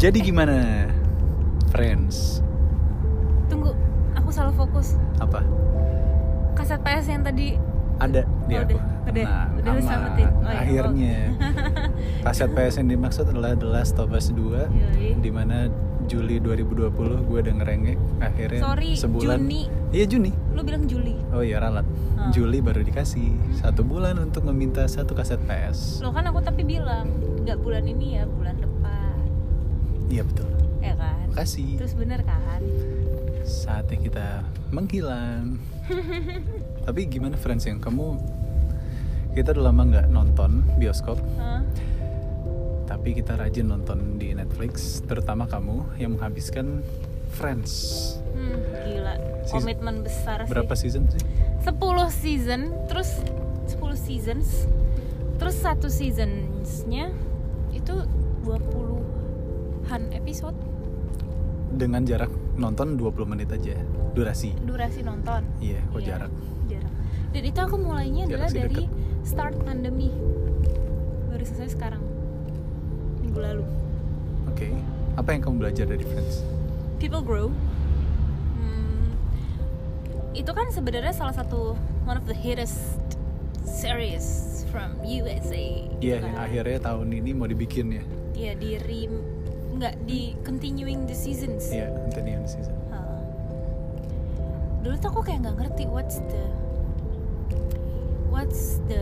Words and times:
Jadi 0.00 0.18
gimana, 0.24 0.88
friends? 1.74 2.40
Tunggu, 3.52 3.76
aku 4.16 4.30
salah 4.32 4.54
fokus. 4.56 4.96
Apa? 5.20 5.44
Kaset 6.56 6.80
PS 6.80 7.06
yang 7.10 7.22
tadi 7.26 7.58
Ada 8.00 8.24
di 8.48 8.54
Oh, 8.56 8.64
aku. 8.64 8.72
udah, 8.72 8.80
udah, 9.12 9.24
Tenang, 9.28 9.48
udah 9.60 9.72
selamatin. 9.84 10.28
Oh, 10.32 10.40
iya. 10.40 10.56
Akhirnya. 10.64 11.16
Kaset 12.24 12.50
PS 12.56 12.74
yang 12.80 12.88
dimaksud 12.96 13.24
adalah 13.28 13.52
The 13.58 13.68
Last 13.68 14.00
of 14.00 14.14
Us 14.16 14.32
2 14.32 14.38
Yoi. 14.38 15.20
di 15.20 15.30
mana 15.34 15.68
Juli 16.10 16.42
2020 16.42 16.90
gue 17.22 17.38
udah 17.38 17.54
ngerengek 17.56 17.98
akhirnya 18.18 18.60
Sorry, 18.60 18.90
sebulan 18.92 19.38
Juni. 19.40 19.62
iya 19.90 20.04
Juni 20.04 20.34
Lu 20.50 20.60
bilang 20.60 20.84
Juli. 20.84 21.14
oh 21.30 21.40
iya 21.40 21.58
ralat 21.58 21.86
Ah. 22.12 22.28
Juli 22.28 22.60
baru 22.60 22.82
dikasih 22.82 23.32
satu 23.56 23.80
bulan 23.80 24.18
untuk 24.18 24.44
meminta 24.44 24.84
satu 24.84 25.14
kaset 25.14 25.40
PS 25.40 26.02
Lo 26.02 26.10
kan 26.10 26.26
aku 26.26 26.42
tapi 26.42 26.60
bilang 26.62 27.08
nggak 27.40 27.56
bulan 27.56 27.86
ini 27.86 28.18
ya, 28.18 28.26
bulan 28.26 28.58
depan. 28.58 29.16
iya 30.06 30.20
betul 30.20 30.50
Ya 30.80 30.92
kan? 30.94 31.30
makasih 31.30 31.78
Terus 31.78 31.94
bener 31.94 32.20
kan? 32.20 32.60
saatnya 33.40 33.98
kita 33.98 34.26
menghilang 34.68 35.56
tapi 36.84 37.06
gimana 37.06 37.34
friends 37.34 37.64
yang 37.64 37.78
kamu 37.78 38.20
kita 39.32 39.54
udah 39.54 39.64
lama 39.64 39.82
nggak 39.86 40.06
nonton 40.08 40.60
bioskop? 40.76 41.16
Tapi 42.90 43.14
kita 43.14 43.38
rajin 43.38 43.64
nonton 43.64 44.18
di 44.18 44.34
Netflix 44.34 44.98
terutama 45.00 45.46
kamu 45.46 45.94
yang 45.96 46.12
menghabiskan 46.12 46.82
Friends 47.30 47.70
Hmm, 48.30 48.56
gila. 48.82 49.14
Seas- 49.44 49.62
Komitmen 49.62 50.02
besar 50.02 50.42
sih. 50.42 50.50
berapa 50.50 50.74
season 50.74 51.06
sih 51.06 51.22
10 51.60 51.70
season, 52.10 52.60
terus 52.86 53.22
10 53.68 53.94
seasons. 53.94 54.66
Terus 55.36 55.56
satu 55.56 55.86
seasonsnya 55.86 57.12
itu 57.70 57.94
20-an 58.42 60.10
episode 60.12 60.56
dengan 61.70 62.02
jarak 62.02 62.28
nonton 62.56 62.94
20 62.94 63.24
menit 63.26 63.48
aja 63.48 63.78
durasi 64.10 64.52
durasi 64.60 65.00
nonton. 65.00 65.46
iya 65.60 65.78
kok 65.86 66.00
Iya, 66.00 66.06
jarak 66.08 66.32
jarak. 66.66 66.92
Dan 67.30 67.42
itu 67.44 67.60
aku 67.60 67.76
mulainya 67.78 68.26
Jarak 68.26 68.34
adalah 68.42 68.50
dari 68.50 68.74
deket. 68.82 68.90
start 69.22 69.54
pandemi. 69.62 70.10
Baru 71.24 71.44
selesai 71.46 71.72
sekarang. 71.72 71.99
Minggu 73.40 73.56
lalu. 73.56 73.64
oke 74.46 74.68
apa 75.16 75.28
yang 75.30 75.40
kamu 75.42 75.56
belajar 75.58 75.84
dari 75.86 76.04
Friends 76.04 76.44
People 76.96 77.24
Grow. 77.24 77.48
Hmm, 78.54 79.16
itu 80.32 80.50
kan 80.50 80.68
sebenarnya 80.68 81.10
salah 81.10 81.32
satu 81.32 81.72
one 82.04 82.12
of 82.14 82.28
the 82.28 82.36
hittest 82.36 83.00
series 83.64 84.24
from 84.68 84.92
USA. 85.00 85.56
gitu 85.96 86.04
iya 86.04 86.20
yang 86.20 86.36
kan. 86.36 86.44
akhirnya 86.44 86.78
tahun 86.78 87.08
ini 87.10 87.30
mau 87.32 87.48
dibikin 87.48 87.88
ya 87.90 88.04
Iya 88.32 88.52
di 88.54 88.70
re 88.78 89.00
nggak 89.72 89.94
di 90.04 90.20
continuing 90.42 91.04
the 91.04 91.16
seasons. 91.16 91.68
iya 91.68 91.88
Anthony 91.88 92.36
yang 92.36 92.44
season 92.44 92.76
Heeh. 92.86 93.20
Dulu 94.82 94.94
tuh 94.98 95.08
aku 95.08 95.20
kayak 95.22 95.40
nggak 95.42 95.56
ngerti 95.58 95.84
what's 95.86 96.20
the 96.22 96.44
what's 98.28 98.62
the 98.86 99.00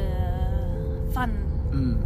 fun. 1.11 1.35
hmm. 1.69 1.99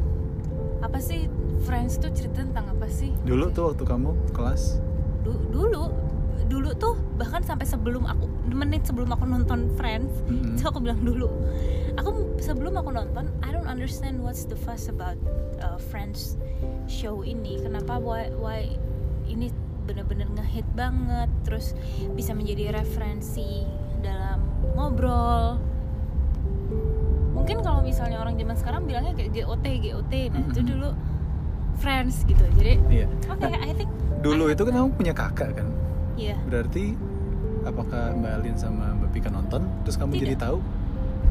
Apa 0.83 0.98
sih 0.98 1.30
Friends 1.62 1.97
tuh 1.97 2.11
cerita 2.11 2.42
tentang 2.42 2.66
apa 2.69 2.86
sih? 2.86 3.14
dulu 3.22 3.48
tuh 3.48 3.70
waktu 3.70 3.83
kamu 3.83 4.11
kelas 4.30 4.83
Du- 5.22 5.39
dulu 5.48 5.94
dulu 6.42 6.74
tuh 6.74 6.98
bahkan 7.16 7.41
sampai 7.41 7.64
sebelum 7.64 8.05
aku 8.05 8.27
menit 8.50 8.83
sebelum 8.83 9.08
aku 9.08 9.24
nonton 9.24 9.70
Friends 9.72 10.11
Mm-mm. 10.27 10.52
itu 10.52 10.66
aku 10.66 10.83
bilang 10.83 11.00
dulu 11.00 11.30
aku 11.94 12.11
sebelum 12.36 12.74
aku 12.74 12.91
nonton 12.91 13.30
I 13.41 13.55
don't 13.55 13.64
understand 13.64 14.20
what's 14.20 14.44
the 14.44 14.58
fuss 14.58 14.91
about 14.91 15.16
uh, 15.58 15.78
Friends 15.80 16.36
show 16.84 17.22
ini 17.22 17.56
kenapa 17.56 17.96
why 17.96 18.28
why 18.34 18.69
ini 19.24 19.48
bener-bener 19.83 20.28
ngehit 20.34 20.67
banget 20.74 21.30
terus 21.42 21.73
bisa 22.12 22.34
menjadi 22.34 22.74
referensi 22.77 23.64
dalam 23.98 24.42
ngobrol 24.74 25.57
mungkin 27.42 27.58
kalau 27.58 27.83
misalnya 27.83 28.17
orang 28.17 28.39
zaman 28.39 28.55
sekarang 28.55 28.86
bilangnya 28.86 29.13
kayak 29.13 29.35
GOT 29.35 29.67
GOT 29.83 30.13
nah 30.30 30.41
itu 30.41 30.55
Mm-mm. 30.55 30.70
dulu 30.70 30.89
Friends 31.75 32.23
gitu 32.23 32.45
jadi 32.55 32.79
iya 32.86 33.07
oke 33.27 33.42
I 33.42 33.75
think 33.75 33.91
dulu 34.23 34.47
itu 34.47 34.63
kan 34.63 34.73
kamu 34.73 34.89
punya 34.95 35.11
kakak 35.13 35.51
kan 35.52 35.67
Iya, 36.13 36.36
berarti 36.45 36.92
apakah 37.63 38.13
Mbak 38.14 38.33
Alin 38.36 38.55
sama 38.55 38.92
Mbak 38.95 39.11
Pika 39.11 39.27
nonton 39.27 39.64
terus 39.83 39.97
kamu 39.97 40.13
Tidak. 40.13 40.23
jadi 40.23 40.35
tahu 40.39 40.58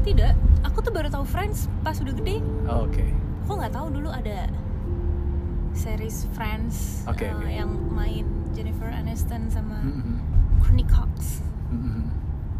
tidak. 0.02 0.32
Aku 0.66 0.78
tuh 0.78 0.90
baru 0.90 1.06
tahu 1.06 1.22
Friends 1.22 1.70
pas 1.80 1.94
udah 1.96 2.10
gede. 2.12 2.42
oh, 2.66 2.84
oke 2.84 3.06
Aku 3.46 3.52
nggak 3.56 3.72
tahu 3.72 3.86
dulu 3.88 4.10
ada 4.10 4.50
series 5.72 6.26
Friends 6.34 7.06
Oke, 7.06 7.24
uh, 7.24 7.38
oke. 7.38 7.46
yang 7.46 7.70
main 7.88 8.26
Jennifer 8.52 8.90
Aniston 8.90 9.48
sama 9.48 9.80
Mm-mm. 9.80 10.18
Courtney 10.58 10.84
Cox. 10.84 11.40
Mm-mm. 11.70 12.04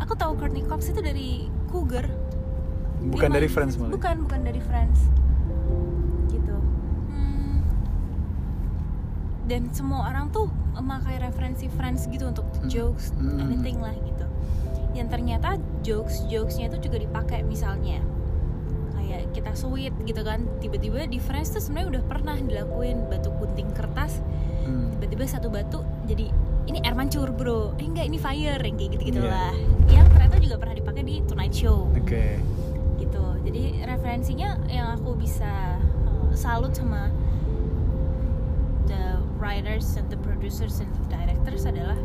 Aku 0.00 0.14
tahu 0.14 0.32
Courtney 0.34 0.62
Cox 0.62 0.88
itu 0.88 1.02
dari 1.02 1.50
Cougar. 1.68 2.06
Bukan 3.08 3.30
dari 3.30 3.48
Friends 3.48 3.74
malah 3.74 3.90
Bukan, 3.90 4.14
bukan 4.22 4.40
dari 4.42 4.60
Friends. 4.60 4.98
Gitu. 6.28 6.56
Hmm. 7.08 7.58
Dan 9.44 9.68
semua 9.70 10.06
orang 10.06 10.30
tuh 10.30 10.46
memakai 10.72 11.18
referensi 11.18 11.66
Friends 11.68 12.06
gitu 12.06 12.24
untuk 12.24 12.46
Hmm. 12.54 12.68
jokes, 12.68 13.10
Hmm. 13.12 13.42
anything 13.42 13.78
lah 13.78 13.92
gitu. 13.92 14.26
Yang 14.92 15.08
ternyata 15.10 15.48
jokes 15.80 16.22
jokesnya 16.26 16.68
itu 16.68 16.86
juga 16.86 17.00
dipakai 17.00 17.42
misalnya 17.42 18.00
kayak 18.94 19.28
kita 19.32 19.52
sweet 19.52 19.92
gitu 20.02 20.22
kan 20.22 20.46
tiba-tiba 20.58 21.04
di 21.04 21.18
Friends 21.18 21.50
tuh 21.50 21.60
sebenarnya 21.60 21.88
udah 21.90 22.02
pernah 22.06 22.36
dilakuin 22.38 23.08
batu 23.08 23.28
gunting 23.34 23.68
kertas 23.72 24.20
Hmm. 24.62 24.94
tiba-tiba 24.94 25.26
satu 25.26 25.48
batu 25.48 25.80
jadi 26.06 26.30
ini 26.64 26.78
air 26.80 26.94
mancur 26.94 27.28
bro 27.28 27.74
eh 27.74 27.84
enggak 27.84 28.06
ini 28.06 28.16
fire 28.16 28.56
yang 28.56 28.76
kayak 28.78 28.90
gitu 28.94 29.04
gitulah 29.10 29.50
yang 29.90 30.06
ternyata 30.08 30.38
juga 30.38 30.56
pernah 30.56 30.76
dipakai 30.78 31.02
di 31.02 31.14
Tonight 31.20 31.50
Show 31.52 31.90
oke 31.90 31.98
gitu 31.98 32.30
jadi 33.42 33.86
referensinya 33.86 34.58
yang 34.70 34.94
aku 34.94 35.18
bisa 35.18 35.78
uh, 36.06 36.30
salut 36.34 36.72
sama 36.74 37.10
the 38.86 39.18
writers 39.42 39.98
and 39.98 40.06
the 40.10 40.18
producers 40.22 40.78
and 40.78 40.90
the 40.94 41.04
directors 41.10 41.66
adalah 41.66 41.98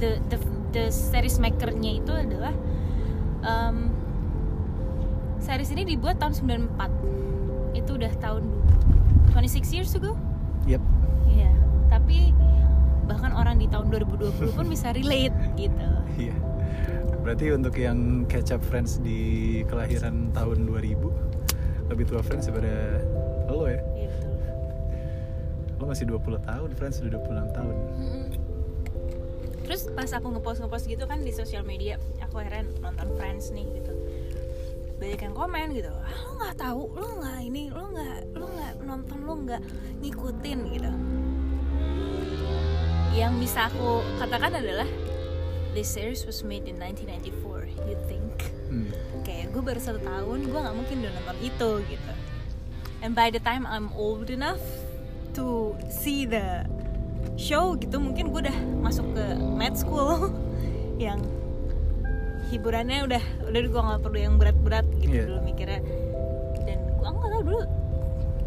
the 0.00 0.16
the 0.32 0.38
the 0.72 0.84
series 0.88 1.36
makernya 1.36 2.00
itu 2.00 2.12
adalah 2.12 2.54
um, 3.44 3.92
series 5.40 5.68
ini 5.72 5.84
dibuat 5.84 6.16
tahun 6.20 6.36
94 6.76 7.78
itu 7.78 7.90
udah 7.94 8.12
tahun 8.20 8.42
26 9.32 9.76
years 9.76 9.92
ago 9.94 10.16
yep 10.64 10.80
Iya, 11.28 11.52
tapi 11.92 12.32
bahkan 13.04 13.32
orang 13.36 13.60
di 13.60 13.68
tahun 13.68 13.92
2020 13.92 14.56
pun 14.56 14.66
bisa 14.68 14.92
relate 14.96 15.36
gitu. 15.60 15.88
Iya. 16.16 16.34
Berarti 17.28 17.52
untuk 17.52 17.76
yang 17.76 18.24
catch 18.24 18.56
up 18.56 18.64
Friends 18.64 19.04
di 19.04 19.60
kelahiran 19.68 20.32
tahun 20.32 20.64
2000 20.64 21.92
lebih 21.92 22.08
tua 22.08 22.24
Friends 22.24 22.48
daripada 22.48 23.04
lo 23.52 23.68
ya. 23.68 23.84
Iya 23.92 24.08
betul. 24.16 24.32
Lo 25.76 25.84
masih 25.92 26.08
20 26.08 26.40
tahun, 26.48 26.70
Friends 26.72 27.04
udah 27.04 27.20
26 27.20 27.52
tahun. 27.52 27.74
Mm-mm. 28.00 28.24
Terus 29.60 29.92
pas 29.92 30.08
aku 30.08 30.26
ngepost 30.32 30.64
ngepost 30.64 30.88
gitu 30.88 31.04
kan 31.04 31.20
di 31.20 31.28
sosial 31.28 31.68
media, 31.68 32.00
aku 32.24 32.40
akhirnya 32.40 32.64
nonton 32.80 33.12
Friends 33.20 33.52
nih 33.52 33.76
gitu. 33.76 33.92
Banyak 34.96 35.20
yang 35.28 35.36
komen 35.36 35.76
gitu, 35.76 35.92
ah, 35.92 36.08
lo 36.08 36.32
nggak 36.32 36.56
tahu, 36.56 36.82
lo 36.96 37.08
nggak 37.20 37.38
ini, 37.44 37.68
lo 37.68 37.92
nggak, 37.92 38.40
lo 38.40 38.46
nggak 38.56 38.72
nonton, 38.88 39.18
lo 39.28 39.34
nggak 39.36 39.62
ngikutin 40.00 40.58
gitu. 40.80 40.90
Yang 43.12 43.32
bisa 43.36 43.68
aku 43.68 44.00
katakan 44.16 44.64
adalah 44.64 44.88
this 45.78 45.86
series 45.86 46.26
was 46.26 46.42
made 46.42 46.66
in 46.66 46.74
1994. 46.82 47.86
You 47.86 47.94
think? 48.10 48.34
Hmm. 48.68 48.90
kayak 49.24 49.48
gue 49.56 49.62
baru 49.64 49.80
satu 49.80 49.96
tahun 50.04 50.44
gue 50.44 50.60
nggak 50.60 50.76
mungkin 50.76 50.96
udah 51.00 51.12
nonton 51.16 51.36
itu 51.40 51.70
gitu 51.88 52.12
and 53.00 53.16
by 53.16 53.32
the 53.32 53.40
time 53.40 53.64
I'm 53.64 53.88
old 53.96 54.28
enough 54.28 54.60
to 55.32 55.72
see 55.88 56.28
the 56.28 56.68
show 57.40 57.72
gitu 57.80 57.96
mungkin 57.96 58.28
gue 58.28 58.44
udah 58.44 58.58
masuk 58.84 59.08
ke 59.16 59.24
med 59.56 59.72
school 59.72 60.36
yang 61.00 61.16
hiburannya 62.52 63.08
udah 63.08 63.22
udah 63.48 63.60
gue 63.64 63.80
nggak 63.88 64.00
perlu 64.04 64.18
yang 64.20 64.34
berat-berat 64.36 64.84
gitu 65.00 65.16
Iya. 65.16 65.24
dulu 65.32 65.40
mikirnya 65.48 65.80
dan 66.68 66.78
gue 66.92 67.08
nggak 67.08 67.30
tahu 67.32 67.42
dulu 67.48 67.60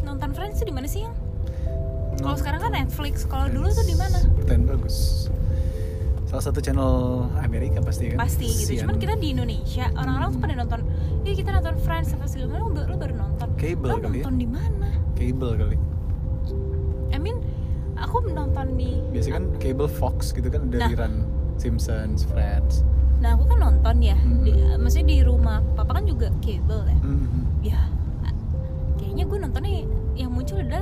nonton 0.06 0.30
Friends 0.38 0.62
tuh 0.62 0.70
di 0.70 0.74
mana 0.74 0.86
sih 0.86 1.02
yang 1.02 1.14
kalau 2.22 2.38
sekarang 2.38 2.62
kan 2.62 2.78
Netflix 2.78 3.26
kalau 3.26 3.50
dulu 3.50 3.66
tuh 3.74 3.82
di 3.82 3.98
mana 3.98 4.22
Pertanyaan 4.38 4.78
bagus. 4.78 5.26
Salah 6.32 6.44
satu 6.44 6.58
channel 6.58 6.92
Amerika 7.38 7.78
pasti 7.78 8.08
kan? 8.08 8.16
pasti 8.18 8.48
gitu 8.48 8.72
Sian. 8.72 8.88
cuman 8.88 8.96
kita 8.96 9.14
di 9.14 9.28
Indonesia 9.30 9.84
orang-orang 9.92 10.28
tuh 10.30 10.40
pada 10.40 10.54
nonton 10.56 10.80
iya 11.22 11.32
kita 11.34 11.50
nonton 11.52 11.74
Friends 11.78 12.08
apa 12.10 12.24
segala 12.24 12.56
macam 12.56 12.72
lo, 12.72 12.96
baru- 12.96 13.12
nonton 13.14 13.48
Cable 13.54 13.84
lo 13.86 13.96
kali 14.00 14.16
ya? 14.16 14.24
nonton 14.24 14.34
di 14.34 14.48
mana 14.48 14.88
cable 15.12 15.52
kali. 15.54 15.76
I 17.10 17.18
mean 17.18 17.36
aku 17.94 18.16
nonton 18.26 18.66
di 18.74 18.96
Biasanya 19.12 19.34
kan 19.34 19.46
cable 19.58 19.86
Fox 19.86 20.32
gitu 20.32 20.48
kan 20.48 20.66
udah 20.66 20.78
Nah. 20.78 20.88
rerun 20.88 21.14
Simpsons, 21.54 22.24
Friends. 22.24 22.80
nah 23.20 23.36
aku 23.36 23.44
kan 23.46 23.58
nonton 23.62 23.96
ya 24.00 24.16
Hmm. 24.16 24.40
di, 24.40 24.50
maksudnya 24.74 25.06
di 25.06 25.18
rumah 25.20 25.60
papa 25.76 25.94
kan 25.94 26.04
juga 26.04 26.32
cable 26.40 26.88
ya 26.88 26.98
Mhm. 26.98 27.40
ya 27.62 27.80
Keeping 29.02 29.44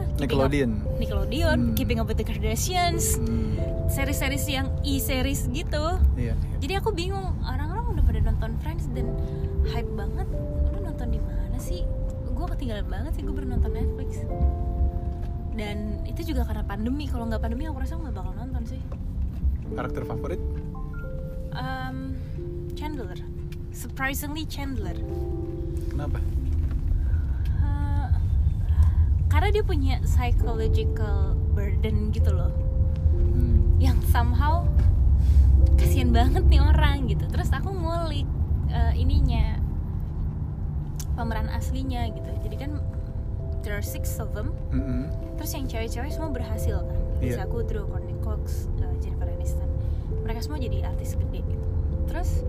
Up- 0.06 0.20
Nickelodeon. 0.20 0.70
Nickelodeon, 0.98 1.58
Hmm. 1.62 1.74
Keeping 1.74 1.98
Up 1.98 2.06
with 2.06 2.16
the 2.16 2.24
Kardashians, 2.24 3.16
Hmm, 3.16 3.56
series-series 3.90 4.44
yang 4.46 4.66
e-series 4.86 5.50
gitu. 5.50 5.98
iya. 6.14 6.32
iya. 6.38 6.56
Jadi 6.62 6.72
aku 6.78 6.94
bingung 6.94 7.34
orang-orang 7.42 7.98
udah 7.98 8.04
pada 8.06 8.20
nonton 8.22 8.50
Friends 8.62 8.86
dan 8.94 9.10
hype 9.66 9.90
banget. 9.98 10.28
Lu 10.70 10.78
nonton 10.78 11.08
di 11.10 11.20
mana 11.20 11.58
sih? 11.58 11.82
Gue 12.30 12.46
ketinggalan 12.56 12.86
banget 12.86 13.18
sih 13.18 13.22
gue 13.26 13.34
baru 13.34 13.50
nonton 13.50 13.74
Netflix. 13.74 14.22
Dan 15.58 16.06
itu 16.06 16.32
juga 16.32 16.46
karena 16.46 16.62
pandemi. 16.64 17.10
Kalau 17.10 17.26
nggak 17.26 17.42
pandemi 17.42 17.66
aku 17.66 17.82
rasa 17.82 17.98
nggak 17.98 18.14
bakal 18.14 18.32
nonton 18.32 18.62
sih. 18.64 18.80
Karakter 19.74 20.02
favorit? 20.06 20.40
Um, 21.50 22.14
Chandler, 22.78 23.18
surprisingly 23.74 24.46
Chandler. 24.46 24.94
Kenapa? 25.90 26.22
Uh, 27.58 28.08
karena 29.26 29.48
dia 29.50 29.64
punya 29.66 29.98
psychological 30.06 31.34
burden 31.52 32.14
gitu 32.14 32.30
loh, 32.30 32.54
Hmm. 33.30 33.59
Yang 33.80 33.96
somehow 34.06 34.68
kasihan 35.74 36.12
banget 36.12 36.44
nih 36.46 36.60
orang 36.60 37.08
gitu. 37.08 37.24
Terus 37.26 37.48
aku 37.50 37.72
ngulik 37.72 38.28
uh, 38.68 38.92
ininya 38.92 39.56
pemeran 41.16 41.48
aslinya 41.48 42.08
gitu. 42.08 42.28
Jadi 42.40 42.56
kan 42.56 42.70
there 43.62 43.72
are 43.72 43.84
six 43.84 44.16
of 44.16 44.32
them. 44.32 44.52
Mm-mm. 44.70 45.08
Terus 45.36 45.50
yang 45.52 45.64
cewek-cewek 45.66 46.10
semua 46.10 46.28
berhasil 46.28 46.80
kan. 46.80 46.98
Iya. 47.18 47.36
Lisa 47.36 47.44
Kudrow, 47.46 47.84
Courtney 47.86 48.16
Cox, 48.20 48.68
uh, 48.78 48.92
Jennifer 48.98 49.24
Aniston. 49.26 49.68
Mereka 50.22 50.40
semua 50.40 50.56
jadi 50.56 50.84
artis 50.86 51.16
gede. 51.16 51.40
gitu. 51.42 51.64
Terus 52.06 52.44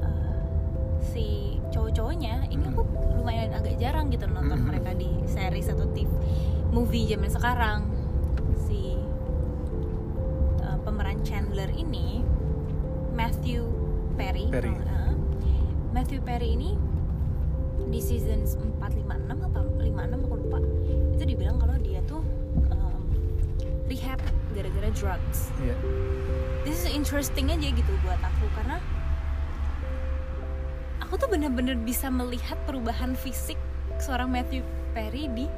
uh, 0.00 0.42
si 1.04 1.58
cowok-cowoknya 1.70 2.48
ini 2.48 2.64
aku 2.66 2.82
lumayan 3.14 3.50
agak 3.52 3.78
jarang 3.78 4.10
gitu 4.10 4.26
nonton 4.26 4.58
Mhm. 4.58 4.66
mereka 4.66 4.90
di 4.92 5.10
series 5.24 5.66
atau 5.68 5.86
TV 5.88 6.10
movie 6.70 7.06
zaman 7.06 7.30
sekarang. 7.30 7.80
Chandler 11.24 11.72
ini 11.72 12.20
Matthew 13.16 13.64
Perry. 14.14 14.46
Perry. 14.52 14.70
Uh, 14.70 15.16
Matthew 15.96 16.20
Perry 16.20 16.52
ini 16.52 16.76
di 17.88 17.98
season 17.98 18.44
4 18.44 18.78
5 18.78 19.32
6 19.32 19.48
apa 19.48 19.58
5 19.64 19.80
6 19.80 20.26
aku 20.28 20.34
lupa. 20.36 20.58
Itu 21.16 21.24
dibilang 21.24 21.56
kalau 21.56 21.80
dia 21.80 22.04
tuh 22.04 22.20
um, 22.70 23.02
rehab 23.88 24.20
gara-gara 24.52 24.90
drugs. 24.92 25.50
Iya. 25.58 25.74
This 26.68 26.84
is 26.84 26.92
interesting 26.92 27.50
aja 27.50 27.68
gitu 27.72 27.92
buat 28.04 28.20
aku 28.20 28.46
karena 28.54 28.78
aku 31.00 31.16
tuh 31.16 31.28
bener-bener 31.32 31.74
bisa 31.80 32.12
melihat 32.12 32.60
perubahan 32.68 33.16
fisik 33.16 33.56
seorang 33.96 34.28
Matthew 34.28 34.60
Perry 34.92 35.30
di 35.32 35.48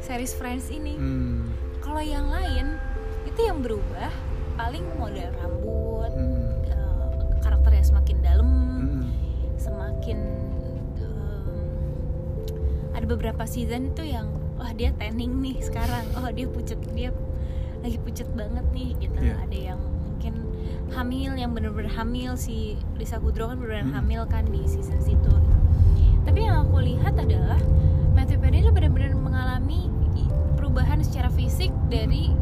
series 0.00 0.32
Friends 0.32 0.72
ini. 0.72 0.96
Hmm. 0.96 1.50
Kalau 1.84 2.02
yang 2.02 2.30
lain 2.30 2.78
itu 3.26 3.40
yang 3.42 3.62
berubah 3.62 4.10
paling 4.56 4.84
model 4.96 5.28
rambut, 5.36 6.12
Hmm. 6.12 6.64
eh, 6.64 7.06
karakternya 7.40 7.84
semakin 7.84 8.16
dalam, 8.20 8.48
Hmm. 8.48 9.04
semakin 9.56 10.18
em, 10.96 11.60
ada 12.92 13.06
beberapa 13.06 13.44
season 13.44 13.92
itu 13.92 14.02
yang 14.02 14.26
wah 14.56 14.72
dia 14.72 14.90
tanning 14.96 15.38
nih 15.38 15.60
sekarang, 15.60 16.04
oh 16.16 16.28
dia 16.32 16.48
pucet 16.48 16.80
dia 16.90 17.12
lagi 17.84 18.00
pucet 18.00 18.26
banget 18.32 18.64
nih 18.72 18.96
gitu. 18.98 19.20
Iya. 19.20 19.36
Ada 19.44 19.58
yang 19.72 19.80
mungkin 19.80 20.34
hamil 20.90 21.36
yang 21.36 21.52
bener-bener 21.52 21.92
hamil 21.92 22.34
si 22.34 22.74
Lisa 22.96 23.20
Kudrow 23.20 23.52
kan 23.52 23.60
bener-bener 23.60 23.92
Hmm. 23.92 23.96
hamil 24.00 24.22
kan 24.24 24.48
di 24.48 24.64
season 24.64 24.96
situ. 24.98 25.32
Tapi 26.24 26.42
yang 26.42 26.66
aku 26.66 26.82
lihat 26.82 27.14
adalah 27.14 27.60
Matthew 28.10 28.40
Perry 28.40 28.64
itu 28.64 28.72
benar-benar 28.72 29.12
mengalami 29.14 29.92
perubahan 30.56 30.98
secara 30.98 31.28
fisik 31.28 31.70
dari 31.86 32.32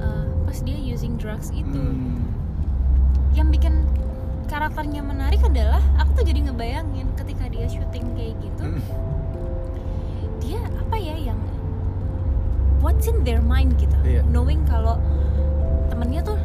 uh, 0.00 0.31
pas 0.52 0.60
dia 0.68 0.76
using 0.76 1.16
drugs 1.16 1.48
itu. 1.48 1.80
Hmm. 1.80 2.28
Yang 3.32 3.48
bikin 3.56 3.74
karakternya 4.52 5.00
menarik 5.00 5.40
adalah 5.40 5.80
aku 5.96 6.20
tuh 6.20 6.24
jadi 6.28 6.44
ngebayangin 6.44 7.08
ketika 7.16 7.48
dia 7.48 7.64
syuting 7.64 8.04
kayak 8.12 8.36
gitu, 8.36 8.64
Hmm. 8.68 8.84
dia 10.44 10.60
apa 10.76 10.96
ya 11.00 11.32
yang 11.32 11.40
what's 12.84 13.08
in 13.08 13.24
their 13.24 13.40
mind 13.40 13.80
gitu, 13.80 13.96
Iya. 14.04 14.20
knowing 14.28 14.60
kalau 14.68 15.00
temennya 15.88 16.20
tuh 16.20 16.36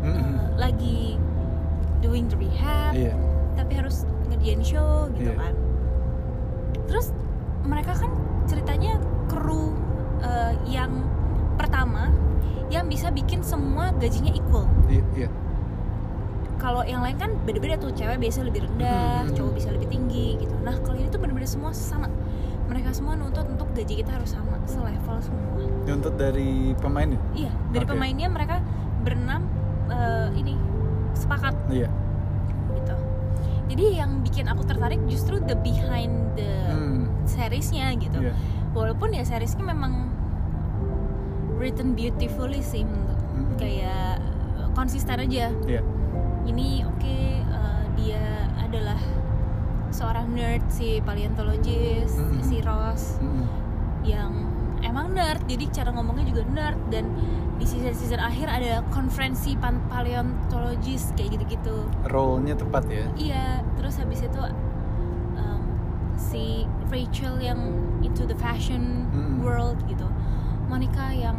Hmm. 0.00 0.08
uh, 0.08 0.56
lagi 0.56 1.20
doing 2.00 2.32
the 2.32 2.40
rehab, 2.40 2.96
Iya. 2.96 3.12
tapi 3.60 3.76
harus 3.76 4.08
ngerjain 4.32 4.64
show 4.64 5.04
gitu 5.20 5.36
Iya. 5.36 5.36
kan 5.36 5.54
terus 6.88 7.12
mereka 7.68 7.92
kan 7.92 8.08
ceritanya 8.48 8.96
kru 9.28 9.76
uh, 10.24 10.56
yang 10.64 11.04
pertama 11.60 12.08
yang 12.68 12.86
bisa 12.86 13.10
bikin 13.10 13.40
semua 13.40 13.90
gajinya 13.92 14.30
equal 14.30 14.66
Iya. 14.86 15.02
Iya. 15.16 15.28
kalau 16.56 16.84
yang 16.84 17.00
lain 17.00 17.16
kan 17.16 17.32
beda-beda 17.40 17.76
tuh 17.76 17.90
cewek 17.90 18.18
biasa 18.18 18.42
lebih 18.42 18.62
rendah 18.62 19.24
Mhm. 19.24 19.32
cowok 19.32 19.52
bisa 19.54 19.68
lebih 19.70 19.88
tinggi 19.88 20.36
gitu 20.38 20.54
nah 20.58 20.76
kalau 20.78 20.94
ini 20.94 21.08
tuh 21.08 21.18
bener-bener 21.18 21.48
semua 21.48 21.72
sama 21.72 22.06
mereka 22.66 22.92
semua 22.92 23.14
nuntut 23.14 23.48
untuk 23.48 23.66
gaji 23.72 23.98
kita 23.98 24.12
harus 24.12 24.30
sama 24.30 24.54
selevel 24.64 25.18
semua 25.18 25.48
Nuntut 25.82 26.14
dari 26.14 26.70
pemain 26.76 27.08
ya? 27.08 27.20
iya 27.34 27.52
dari 27.70 27.82
Oke. 27.82 27.90
pemainnya 27.90 28.28
mereka 28.28 28.60
berenam 29.00 29.42
uh, 29.88 30.28
ini 30.32 30.54
sepakat 31.12 31.56
Iya. 31.68 31.88
gitu 32.70 32.94
jadi 33.66 33.84
yang 33.96 34.20
bikin 34.20 34.46
aku 34.46 34.62
tertarik 34.62 35.00
justru 35.06 35.40
the 35.40 35.56
behind 35.56 36.12
the 36.36 36.46
Hmm. 36.68 37.08
seriesnya 37.24 37.90
gitu 37.96 38.20
Iya. 38.20 38.36
walaupun 38.70 39.10
ya 39.10 39.24
seriesnya 39.24 39.64
memang 39.64 40.12
written 41.60 41.92
beautifully 41.92 42.58
sih 42.60 42.82
menurut 42.82 43.20
Hmm. 43.30 43.54
kayak 43.54 44.18
uh, 44.56 44.66
konsisten 44.72 45.20
aja 45.20 45.52
Iya. 45.62 45.82
ini 46.42 46.82
oke 46.82 47.16
uh, 47.46 47.84
dia 47.94 48.24
adalah 48.58 48.98
seorang 49.90 50.30
nerd 50.30 50.64
si 50.66 50.98
paleontologis 51.00 52.10
Mhm. 52.10 52.40
si 52.40 52.56
Ross 52.60 53.18
Hmm. 53.18 53.44
yang 54.00 54.32
emang 54.80 55.12
nerd 55.12 55.44
jadi 55.44 55.68
cara 55.70 55.90
ngomongnya 55.90 56.26
juga 56.26 56.42
nerd 56.48 56.80
dan 56.88 57.04
di 57.54 57.64
season 57.64 57.92
season 57.92 58.18
akhir 58.18 58.48
ada 58.48 58.80
konferensi 58.88 59.52
pan- 59.54 59.84
paleontologis 59.86 61.12
kayak 61.12 61.36
gitu-gitu 61.36 61.84
Role-nya 62.06 62.56
tepat 62.56 62.88
ya. 62.88 63.04
Iya, 63.14 63.44
terus 63.76 64.00
habis 64.00 64.24
itu 64.24 64.40
um, 65.36 65.62
si 66.16 66.64
Rachel 66.88 67.36
yang 67.36 67.60
into 68.00 68.24
the 68.24 68.32
fashion 68.34 69.04
Mm-mm. 69.10 69.44
world 69.44 69.76
gitu, 69.84 70.08
Monica 70.66 71.12
yang 71.12 71.36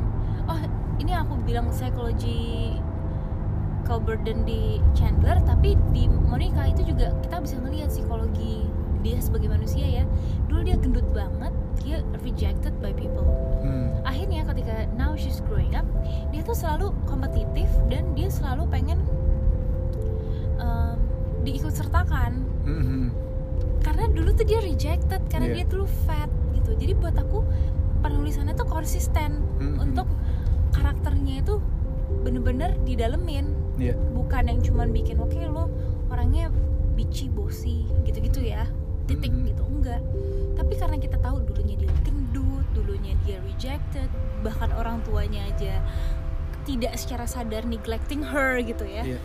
oh 0.51 0.59
ini 0.99 1.15
aku 1.15 1.39
bilang 1.41 1.71
psikologi 1.71 2.75
burden 3.91 4.47
di 4.47 4.79
Chandler, 4.95 5.35
tapi 5.43 5.75
di 5.91 6.07
Monica 6.07 6.63
itu 6.63 6.87
juga 6.87 7.11
kita 7.27 7.43
bisa 7.43 7.59
ngelihat 7.59 7.91
psikologi 7.91 8.63
dia 9.03 9.19
sebagai 9.19 9.51
manusia 9.51 9.83
ya. 9.83 10.07
Dulu 10.47 10.63
dia 10.63 10.79
gendut 10.79 11.03
banget, 11.11 11.51
dia 11.83 11.99
rejected 12.23 12.71
by 12.79 12.95
people. 12.95 13.27
Hmm. 13.59 13.91
Akhirnya 14.07 14.47
ketika 14.47 14.87
now 14.95 15.11
she's 15.19 15.43
growing 15.43 15.75
up, 15.75 15.83
dia 16.31 16.39
tuh 16.39 16.55
selalu 16.55 16.95
kompetitif 17.03 17.67
dan 17.91 18.15
dia 18.15 18.31
selalu 18.31 18.63
pengen 18.71 19.03
um, 20.55 20.95
diikut 21.43 21.75
sertakan 21.75 22.47
Hmm. 22.63 23.11
karena 23.83 24.07
dulu 24.07 24.31
tuh 24.37 24.45
dia 24.45 24.61
rejected 24.63 25.19
karena 25.27 25.49
Iya. 25.51 25.55
dia 25.57 25.65
dulu 25.67 25.89
fat 26.05 26.29
gitu 26.53 26.77
jadi 26.77 26.93
buat 26.93 27.17
aku 27.17 27.41
penulisannya 28.05 28.53
tuh 28.53 28.69
konsisten 28.69 29.41
Mhm. 29.57 29.81
untuk 29.81 30.05
karakternya 30.71 31.39
itu 31.39 31.59
bener-bener 32.21 32.75
didalemin 32.81 33.47
Iya. 33.75 33.95
bukan 34.11 34.43
yang 34.45 34.59
cuman 34.61 34.91
bikin 34.91 35.17
oke 35.17 35.37
lo 35.45 35.71
orangnya 36.07 36.51
bitchy 36.93 37.27
bossy 37.27 37.87
gitu-gitu 38.03 38.43
ya 38.43 38.67
titik 39.05 39.31
Mhm. 39.31 39.47
gitu 39.47 39.63
enggak 39.63 40.01
tapi 40.53 40.73
karena 40.75 40.95
kita 40.95 41.17
tahu 41.17 41.41
dulunya 41.41 41.75
dia 41.75 41.89
gendut 42.01 42.67
dulunya 42.71 43.15
dia 43.21 43.39
rejected 43.41 44.07
bahkan 44.41 44.69
orang 44.71 45.01
tuanya 45.01 45.41
aja 45.47 45.81
tidak 46.61 46.93
secara 46.93 47.25
sadar 47.25 47.63
neglecting 47.63 48.21
her 48.21 48.59
gitu 48.59 48.83
ya 48.83 49.01
Iya. 49.07 49.19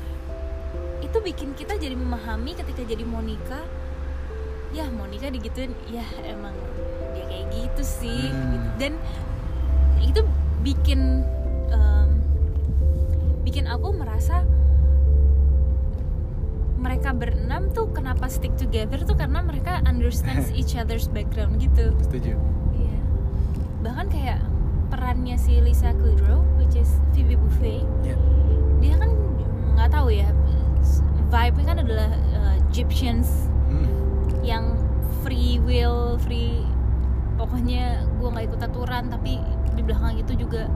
itu 0.99 1.19
bikin 1.21 1.53
kita 1.53 1.77
jadi 1.77 1.93
memahami 1.93 2.55
ketika 2.55 2.81
jadi 2.83 3.05
Monica 3.05 3.61
ya 4.73 4.89
Monica 4.89 5.29
digituin 5.29 5.71
ya 5.87 6.03
emang 6.23 6.57
dia 7.13 7.25
kayak 7.25 7.47
gitu 7.51 7.83
sih 7.83 8.25
Hmm. 8.27 8.51
gitu. 8.51 8.69
dan 8.79 8.93
itu 10.01 10.21
bikin 10.63 11.23
em, 11.69 12.09
bikin 13.43 13.65
aku 13.65 13.91
merasa 13.93 14.43
mereka 16.77 17.11
berenam 17.11 17.73
tuh 17.73 17.89
kenapa 17.91 18.29
stick 18.29 18.53
together 18.55 19.01
tuh 19.01 19.15
karena 19.15 19.41
mereka 19.41 19.81
understands 19.83 20.53
each 20.59 20.75
other's 20.75 21.09
background 21.09 21.59
gitu 21.59 21.91
Setuju. 22.01 22.37
Iya. 22.73 22.99
bahkan 23.81 24.07
kayak 24.07 24.39
perannya 24.87 25.35
si 25.35 25.59
Lisa 25.59 25.91
Kudrow 25.93 26.45
which 26.57 26.75
is 26.75 26.87
Phoebe 27.11 27.35
Buffay 27.35 27.83
Iya. 28.03 28.17
dia 28.79 28.95
kan 28.97 29.11
nggak 29.75 29.91
tahu 29.91 30.09
ya 30.11 30.29
vibe 31.27 31.59
kan 31.65 31.77
adalah 31.81 32.11
uh, 32.35 32.55
Egyptians 32.67 33.51
Hmm. 33.67 33.83
yang 34.47 34.79
free 35.21 35.59
will 35.59 36.15
free 36.23 36.63
pokoknya 37.35 37.99
gue 38.15 38.29
nggak 38.31 38.47
ikut 38.47 38.61
aturan 38.63 39.11
tapi 39.11 39.43
di 39.75 39.83
belakang 39.83 40.15
itu 40.15 40.39
juga 40.39 40.71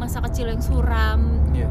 masa 0.00 0.18
kecil 0.22 0.48
yang 0.48 0.58
suram. 0.58 1.20
Iya. 1.52 1.68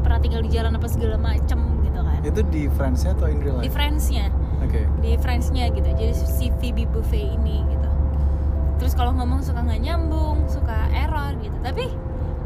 pernah 0.00 0.20
tinggal 0.20 0.42
di 0.42 0.52
jalan 0.52 0.74
apa 0.74 0.84
segala 0.84 1.16
macem 1.16 1.56
gitu 1.80 1.96
kan. 1.96 2.20
Itu 2.20 2.40
di 2.44 2.68
Friends-nya 2.68 3.14
atau 3.14 3.24
in 3.24 3.40
real 3.40 3.56
di 3.56 3.64
life? 3.64 3.72
Friends-nya 3.72 4.28
Oke. 4.60 4.84
di 5.00 5.16
Friends-nya 5.16 5.64
gitu. 5.70 5.88
Jadi 5.88 6.12
si 6.12 6.52
Phoebe 6.60 6.84
Buffet 6.84 7.24
ini 7.32 7.64
gitu. 7.64 7.88
Terus 8.76 8.92
kalau 8.92 9.14
ngomong 9.14 9.40
suka 9.40 9.64
nggak 9.64 9.80
nyambung 9.80 10.44
suka 10.44 10.92
error 10.92 11.32
gitu. 11.40 11.56
Tapi 11.62 11.88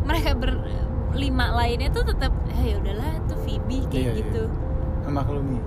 mereka 0.05 0.39
berlima 0.39 1.51
lainnya 1.53 1.91
tuh 1.91 2.07
tetap 2.07 2.31
eh 2.49 2.73
ya 2.73 2.77
udahlah 2.79 3.11
tuh 3.27 3.39
Phoebe 3.43 3.83
kayak 3.87 3.91
Iya, 3.91 4.11
iya. 4.13 4.21
gitu. 4.23 4.43
Maklumi. 5.09 5.59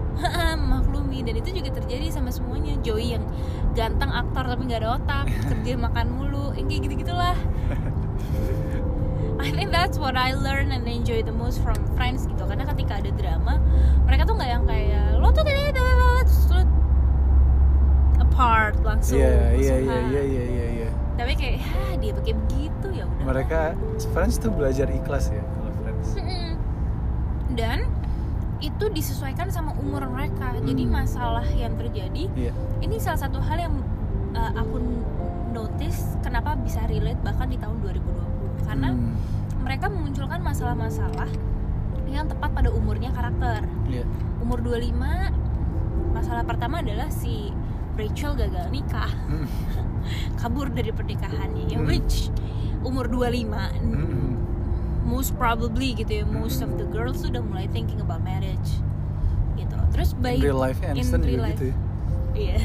maklumi. 0.63 1.19
Dan 1.25 1.33
itu 1.35 1.49
juga 1.51 1.73
terjadi 1.73 2.07
sama 2.07 2.31
semuanya. 2.31 2.77
Joey 2.79 3.19
yang 3.19 3.25
ganteng 3.73 4.15
aktor 4.15 4.47
tapi 4.47 4.63
nggak 4.63 4.79
ada 4.79 4.95
otak 4.95 5.25
kerja 5.51 5.75
makan 5.75 6.07
mulu. 6.07 6.55
Yang 6.55 6.65
kayak 6.71 6.81
gitu 6.87 6.93
gitulah 7.03 7.35
I 9.41 9.49
think 9.49 9.69
that's 9.69 9.97
what 9.97 10.13
I 10.13 10.31
learn 10.33 10.69
and 10.69 10.85
enjoy 10.85 11.21
the 11.21 11.33
most 11.33 11.59
from 11.59 11.75
Friends 11.93 12.25
gitu 12.25 12.45
karena 12.45 12.63
ketika 12.63 13.01
ada 13.01 13.11
drama 13.11 13.57
mereka 14.05 14.23
tuh 14.23 14.37
nggak 14.37 14.49
yang 14.49 14.63
kayak 14.63 15.17
lo 15.17 15.29
tuh 15.29 15.43
terus 15.43 16.45
lo 16.47 16.61
apart 18.21 18.77
langsung 18.81 19.17
Iya, 19.17 19.57
iya, 19.57 19.75
iya, 19.77 19.99
iya, 20.07 20.21
iya, 20.23 20.43
iya, 20.45 20.65
iya. 20.77 20.89
tapi 21.17 21.33
kayak 21.35 21.57
ya 21.59 21.83
dia 21.97 22.11
pakai 22.13 22.33
begitu 22.37 22.87
ya 22.93 23.03
udah 23.05 23.25
Mereka 23.27 23.59
Friends 24.11 24.35
tuh 24.37 24.49
belajar 24.49 24.87
ikhlas 24.87 25.29
ya 25.29 25.41
kalau 25.41 25.71
Friends. 25.81 26.07
Dan 27.51 27.79
itu 28.61 28.85
disesuaikan 28.87 29.49
sama 29.49 29.73
umur 29.75 30.05
mereka 30.07 30.53
jadi 30.55 30.83
Hmm. 30.85 30.93
masalah 30.95 31.45
yang 31.51 31.73
terjadi 31.75 32.29
Iya. 32.31 32.53
ini 32.79 32.95
salah 32.97 33.17
satu 33.19 33.41
hal 33.41 33.57
yang 33.59 33.73
uh, 34.33 34.51
aku 34.53 34.77
notice 35.51 36.15
kenapa 36.21 36.53
bisa 36.55 36.85
relate 36.85 37.17
bahkan 37.19 37.49
di 37.49 37.57
tahun 37.57 37.81
2020 37.81 38.40
karena 38.81 38.97
Hmm, 38.97 39.13
mereka 39.61 39.85
memunculkan 39.87 40.41
masalah-masalah 40.41 41.29
yang 42.07 42.25
tepat 42.25 42.49
pada 42.51 42.69
umurnya 42.69 43.07
karakter 43.09 43.61
Iya. 43.85 44.03
umur 44.39 44.57
25 44.59 45.29
masalah 46.11 46.41
pertama 46.41 46.81
adalah 46.81 47.07
si 47.07 47.53
Rachel 47.93 48.33
gagal 48.33 48.67
nikah 48.67 49.13
Hmm, 49.27 49.45
kabur 50.41 50.67
dari 50.67 50.89
pernikahannya 50.89 51.69
ya 51.69 51.77
Hmm. 51.77 51.85
which 51.85 52.33
umur 52.81 53.05
25 53.05 53.53
hmm, 53.77 54.33
most 55.03 55.37
probably 55.37 55.93
gitu 55.93 56.09
ya 56.11 56.25
most 56.25 56.59
of 56.59 56.73
the 56.75 56.87
girls 56.87 57.21
tuh 57.21 57.29
udah 57.29 57.43
mulai 57.43 57.69
thinking 57.69 58.01
about 58.01 58.19
marriage 58.19 58.81
gitu 59.53 59.77
terus 59.91 60.17
by 60.17 60.33
In 60.33 60.41
real 60.41 60.57
life-nya 60.57 60.91
in 60.91 61.05
real 61.21 61.37
life. 61.39 61.53
gitu 61.53 61.69
ya. 61.69 61.77
iya 62.33 62.59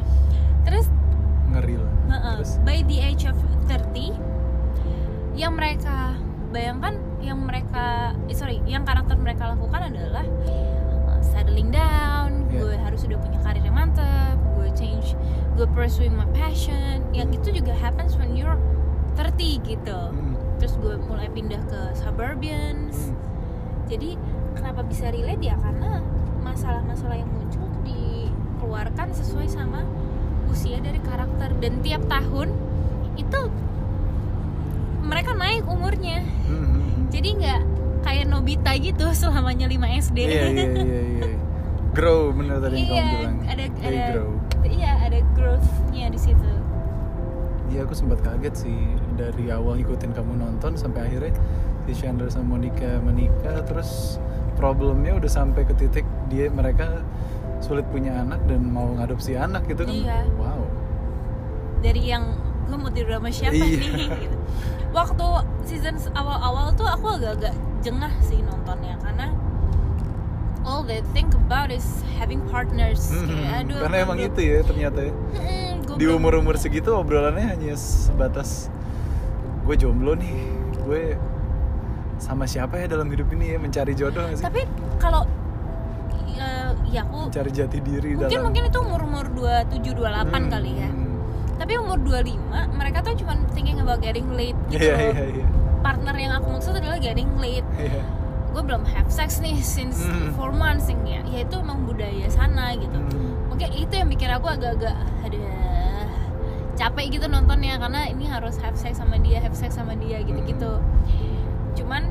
terus 0.68 0.86
Ngeri 1.46 1.78
lah. 1.78 1.90
Heeh. 2.08 2.34
Terus 2.36 2.52
by 2.60 2.78
the 2.84 2.98
age 3.00 3.24
of 3.24 3.38
30 3.64 4.12
yang 5.36 5.52
mereka 5.54 6.16
bayangkan 6.50 6.96
yang 7.20 7.38
mereka 7.44 8.16
eh, 8.26 8.36
sorry 8.36 8.64
yang 8.64 8.88
karakter 8.88 9.14
mereka 9.20 9.52
lakukan 9.52 9.92
adalah 9.92 10.24
uh, 11.08 11.20
settling 11.22 11.70
down 11.70 12.44
Yeah. 12.46 12.62
gue 12.62 12.76
harus 12.78 13.04
udah 13.04 13.18
punya 13.20 13.38
karir 13.42 13.60
yang 13.60 13.76
mantap 13.76 14.38
gue 14.56 14.70
change 14.72 15.12
gue 15.60 15.66
pursuing 15.76 16.14
my 16.14 16.24
passion 16.32 17.04
yang 17.12 17.28
itu 17.34 17.52
juga 17.52 17.74
happens 17.76 18.16
when 18.16 18.32
you're 18.32 18.56
30 19.16 19.64
gitu. 19.64 19.96
Hmm, 20.12 20.36
terus 20.60 20.76
gue 20.76 20.94
mulai 21.08 21.32
pindah 21.32 21.60
ke 21.66 21.80
suburbians. 21.96 23.10
Hmm. 23.10 23.16
jadi 23.88 24.20
kenapa 24.52 24.84
bisa 24.84 25.08
relate 25.08 25.40
ya? 25.40 25.56
Karena 25.56 26.04
masalah-masalah 26.44 27.16
yang 27.16 27.30
muncul 27.32 27.64
dikeluarkan 27.86 29.14
sesuai 29.16 29.48
sama 29.48 29.82
usia 30.52 30.78
dari 30.84 31.00
karakter. 31.00 31.56
Dan 31.58 31.80
tiap 31.80 32.04
tahun 32.06 32.52
itu 33.16 33.40
mereka 35.06 35.30
naik 35.32 35.64
umurnya 35.64 36.20
Hmm, 36.44 37.08
jadi 37.08 37.28
nggak 37.34 37.60
kayak 38.02 38.24
Nobita 38.26 38.72
gitu 38.76 39.06
selamanya 39.16 39.66
5 39.66 39.78
SD 40.04 40.18
Iya, 40.20 40.44
iya, 40.48 40.66
iya, 40.76 41.00
iya. 41.12 41.30
Grow 41.90 42.30
bener 42.30 42.60
tadi 42.60 42.76
Iya, 42.78 42.92
kamu 43.00 43.14
bilang. 43.16 43.36
ada 43.42 43.64
They 43.64 43.86
ada 43.88 44.02
grow. 44.12 44.30
iya 44.64 44.92
ada 45.00 45.18
growth-nya 45.32 46.06
di 46.08 46.20
situ 46.20 46.50
Iya 47.66 47.82
aku 47.82 47.94
sempat 47.94 48.20
kaget 48.20 48.54
sih 48.56 48.78
dari 49.14 49.48
awal 49.48 49.74
ngikutin 49.76 50.12
kamu 50.12 50.32
nonton 50.36 50.74
sampai 50.74 51.02
akhirnya 51.04 51.34
si 51.84 51.94
Chandler 51.96 52.28
sama 52.28 52.52
Monica 52.52 52.98
menikah 53.00 53.62
terus 53.62 54.18
problemnya 54.54 55.14
udah 55.14 55.28
sampai 55.28 55.62
ke 55.62 55.74
titik 55.74 56.02
dia 56.26 56.46
mereka 56.48 57.02
sulit 57.58 57.86
punya 57.86 58.12
anak 58.16 58.42
dan 58.44 58.62
mau 58.64 58.90
ngadopsi 58.92 59.34
anak 59.34 59.64
gitu 59.64 59.82
kan 59.82 59.90
Iya. 59.92 60.18
wow 60.36 60.62
dari 61.78 62.02
yang 62.04 62.34
gue 62.64 62.76
mau 62.76 62.88
tidur 62.88 63.16
sama 63.16 63.30
siapa 63.30 63.54
Iya. 63.54 63.66
nih 63.66 64.06
gitu. 64.20 64.36
waktu 64.96 65.26
season 65.62 65.94
awal-awal 66.12 66.72
tuh 66.72 66.86
aku 66.86 67.06
agak-agak 67.14 67.52
jengah 67.80 68.08
sih 68.20 68.40
nontonnya 68.40 68.96
karena 68.98 69.28
all 70.62 70.80
they 70.82 71.04
think 71.12 71.30
about 71.38 71.68
is 71.70 71.84
having 72.14 72.40
partners 72.46 73.12
kayak 73.12 73.62
aduh 73.62 73.76
Hmm, 73.76 73.82
karena 73.84 73.96
emang 74.00 74.18
aduh. 74.18 74.28
itu 74.28 74.40
ya 74.42 74.58
ternyata 74.62 74.98
ya 75.02 75.12
Mm, 75.12 75.72
gua 75.84 75.94
di 75.94 76.02
belum- 76.02 76.18
umur 76.18 76.32
umur 76.36 76.56
segitu 76.56 76.90
obrolannya 76.90 77.46
hanya 77.46 77.76
sebatas 77.76 78.72
gue 79.62 79.74
jomblo 79.76 80.14
nih 80.14 80.34
gue 80.80 81.02
sama 82.16 82.44
siapa 82.44 82.78
ya 82.78 82.88
dalam 82.88 83.06
hidup 83.06 83.28
ini 83.30 83.52
ya 83.52 83.58
mencari 83.58 83.92
jodoh 83.92 84.24
sih 84.32 84.40
tapi 84.40 84.64
kalau 84.96 85.28
ya, 86.28 86.48
ya 86.88 87.00
aku 87.02 87.28
mencari 87.28 87.50
jati 87.52 87.78
diri 87.78 88.14
mungkin 88.14 88.30
dalam 88.30 88.44
mungkin 88.46 88.62
itu 88.64 88.78
umur 88.80 89.00
umur 89.02 89.26
27 89.28 89.92
28 89.92 90.32
Hmm, 90.32 90.46
kali 90.48 90.72
ya 90.74 90.88
hmm. 90.88 91.05
Tapi 91.56 91.72
umur 91.76 91.96
25 91.98 92.36
mereka 92.76 93.00
tuh 93.00 93.16
cuma 93.16 93.32
thinking 93.52 93.80
about 93.80 93.98
getting 93.98 94.28
late 94.32 94.56
gitu 94.68 94.82
iya 94.82 94.94
loh. 94.94 95.12
iya 95.12 95.24
iya. 95.40 95.46
Partner 95.80 96.14
yang 96.14 96.32
aku 96.34 96.50
maksud 96.50 96.74
adalah 96.74 96.98
getting 96.98 97.30
late 97.36 97.66
iya. 97.76 98.02
Gue 98.50 98.64
belum 98.64 98.88
have 98.88 99.12
sex 99.12 99.36
nih 99.38 99.60
since 99.60 100.00
Hmm. 100.00 100.32
four 100.32 100.48
months 100.48 100.88
ya, 100.88 101.20
ya 101.22 101.44
itu 101.44 101.56
emang 101.56 101.84
budaya 101.84 102.24
sana 102.26 102.72
gitu. 102.72 102.96
Hmm. 102.96 103.52
mungkin 103.52 103.68
itu 103.72 103.92
yang 103.92 104.08
bikin 104.08 104.32
aku 104.32 104.48
agak-agak 104.48 104.96
ada 105.20 105.44
capek 106.72 107.08
gitu 107.10 107.28
nontonnya 107.28 107.76
karena 107.76 108.08
ini 108.08 108.24
harus 108.24 108.56
have 108.60 108.76
sex 108.76 108.96
sama 108.96 109.16
dia 109.16 109.40
have 109.40 109.52
sex 109.52 109.76
sama 109.76 109.92
dia 109.96 110.20
gitu-gitu. 110.20 110.80
Cuman 111.72 112.08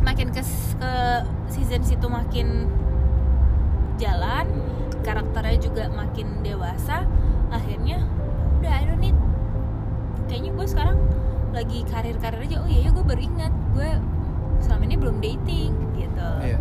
makin 0.00 0.28
ke, 0.28 0.40
ke 0.76 0.92
season 1.48 1.84
situ 1.84 2.08
makin 2.08 2.64
jalan 4.00 4.46
karakternya 5.04 5.58
juga 5.60 5.84
makin 5.92 6.40
dewasa 6.40 7.04
akhirnya 7.48 8.07
kayaknya 10.38 10.54
gue 10.54 10.66
sekarang 10.70 10.98
lagi 11.50 11.82
karir-karir 11.90 12.46
aja 12.46 12.62
oh 12.62 12.70
iya 12.70 12.86
ya 12.86 12.90
gue 12.94 13.02
baru 13.02 13.22
ingat 13.26 13.50
gue 13.74 13.90
selama 14.62 14.82
ini 14.86 14.94
belum 14.94 15.16
dating 15.18 15.74
gitu 15.98 16.30
Iya. 16.38 16.58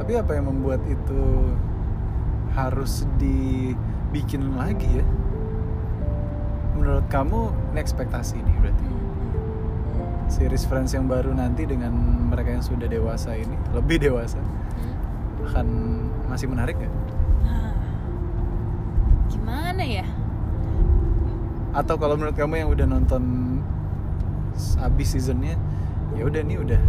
Tapi 0.00 0.12
apa 0.16 0.32
yang 0.40 0.48
membuat 0.48 0.80
itu 0.88 1.52
harus 2.56 3.04
dibikin 3.20 4.56
lagi 4.56 5.04
ya? 5.04 5.06
Menurut 6.72 7.04
kamu, 7.12 7.52
ini 7.76 7.78
ekspektasi 7.84 8.40
nih 8.40 8.56
berarti. 8.64 8.86
Series 10.32 10.64
Friends 10.64 10.96
yang 10.96 11.04
baru 11.12 11.36
nanti 11.36 11.68
dengan 11.68 11.92
mereka 12.32 12.56
yang 12.56 12.64
sudah 12.64 12.88
dewasa 12.88 13.36
ini, 13.36 13.60
lebih 13.76 14.00
dewasa, 14.00 14.40
Hmm. 14.40 14.96
akan 15.52 15.66
masih 16.32 16.48
menarik 16.48 16.80
gak? 16.80 16.92
Gimana 19.76 19.92
ya 19.92 20.08
Atau 21.76 22.00
kalau 22.00 22.16
menurut 22.16 22.32
kamu 22.32 22.54
yang 22.56 22.72
udah 22.72 22.88
nonton 22.88 23.22
s- 24.56 24.80
abis 24.80 25.12
seasonnya, 25.12 25.60
ya 26.16 26.24
udah 26.24 26.40
nih 26.40 26.56
udah 26.56 26.80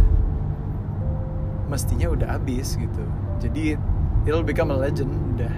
mestinya 1.68 2.08
udah 2.08 2.40
abis 2.40 2.80
gitu. 2.80 3.04
Jadi 3.36 3.76
it'll 4.24 4.40
become 4.40 4.72
a 4.72 4.78
legend 4.78 5.12
udah. 5.36 5.52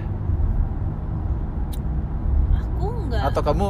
aku 2.51 2.85
nggak 3.07 3.21
Atau 3.31 3.41
kamu 3.41 3.67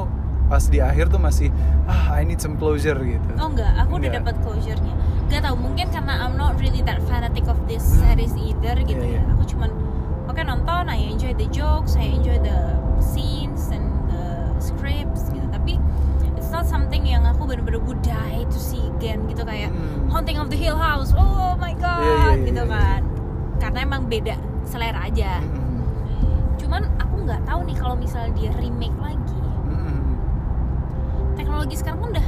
pas 0.49 0.65
di 0.65 0.81
akhir 0.81 1.07
tuh 1.07 1.21
masih 1.21 1.53
ah 1.85 2.17
I 2.17 2.25
need 2.25 2.41
some 2.41 2.57
closure 2.57 2.97
gitu. 2.97 3.29
oh 3.37 3.47
nggak 3.47 3.71
aku 3.77 3.91
udah 3.95 4.09
Nggak. 4.09 4.25
dapat 4.25 4.35
closure-nya 4.41 4.93
nggak 5.29 5.41
tahu 5.45 5.55
mungkin 5.55 5.87
karena 5.87 6.13
I'm 6.19 6.35
not 6.35 6.57
really 6.57 6.81
that 6.83 6.97
fanatic 7.05 7.45
of 7.45 7.61
this 7.69 7.85
Hmm. 7.85 8.09
series 8.09 8.33
either 8.35 8.75
gitu 8.81 8.99
Iya, 8.99 9.15
ya 9.15 9.21
iya. 9.21 9.31
aku 9.31 9.45
cuman 9.47 9.69
oke 10.25 10.41
nonton 10.41 10.83
I 10.89 11.07
enjoy 11.07 11.31
the 11.31 11.47
jokes 11.47 11.95
I 11.95 12.09
enjoy 12.11 12.35
the 12.37 12.57
scenes 12.99 13.40
it's 16.51 16.59
not 16.59 16.67
something 16.67 17.07
yang 17.07 17.23
aku 17.23 17.47
bener-bener 17.47 17.79
would 17.79 18.03
die 18.03 18.43
to 18.45 18.59
see 18.59 18.83
again 18.91 19.23
gitu 19.25 19.39
kayak 19.41 19.71
Hmm. 19.71 20.11
Haunting 20.11 20.35
of 20.35 20.51
the 20.51 20.59
Hill 20.59 20.75
House 20.75 21.15
oh 21.15 21.55
my 21.55 21.71
god 21.73 22.03
Iya, 22.03 22.11
iya, 22.11 22.27
iya, 22.35 22.43
gitu 22.43 22.61
iya. 22.61 22.75
kan 22.75 23.01
karena 23.55 23.79
emang 23.81 24.03
beda 24.05 24.35
selera 24.61 24.99
aja 25.01 25.39
Mm-mm. 25.39 25.79
cuman 26.57 26.91
aku 26.99 27.23
nggak 27.23 27.41
tahu 27.47 27.59
nih 27.63 27.77
kalau 27.77 27.95
misalnya 27.95 28.35
dia 28.35 28.51
remake 28.53 28.99
lagi 28.99 29.39
Mm-mm. 29.63 29.95
teknologi 31.33 31.75
sekarang 31.77 32.03
udah 32.03 32.27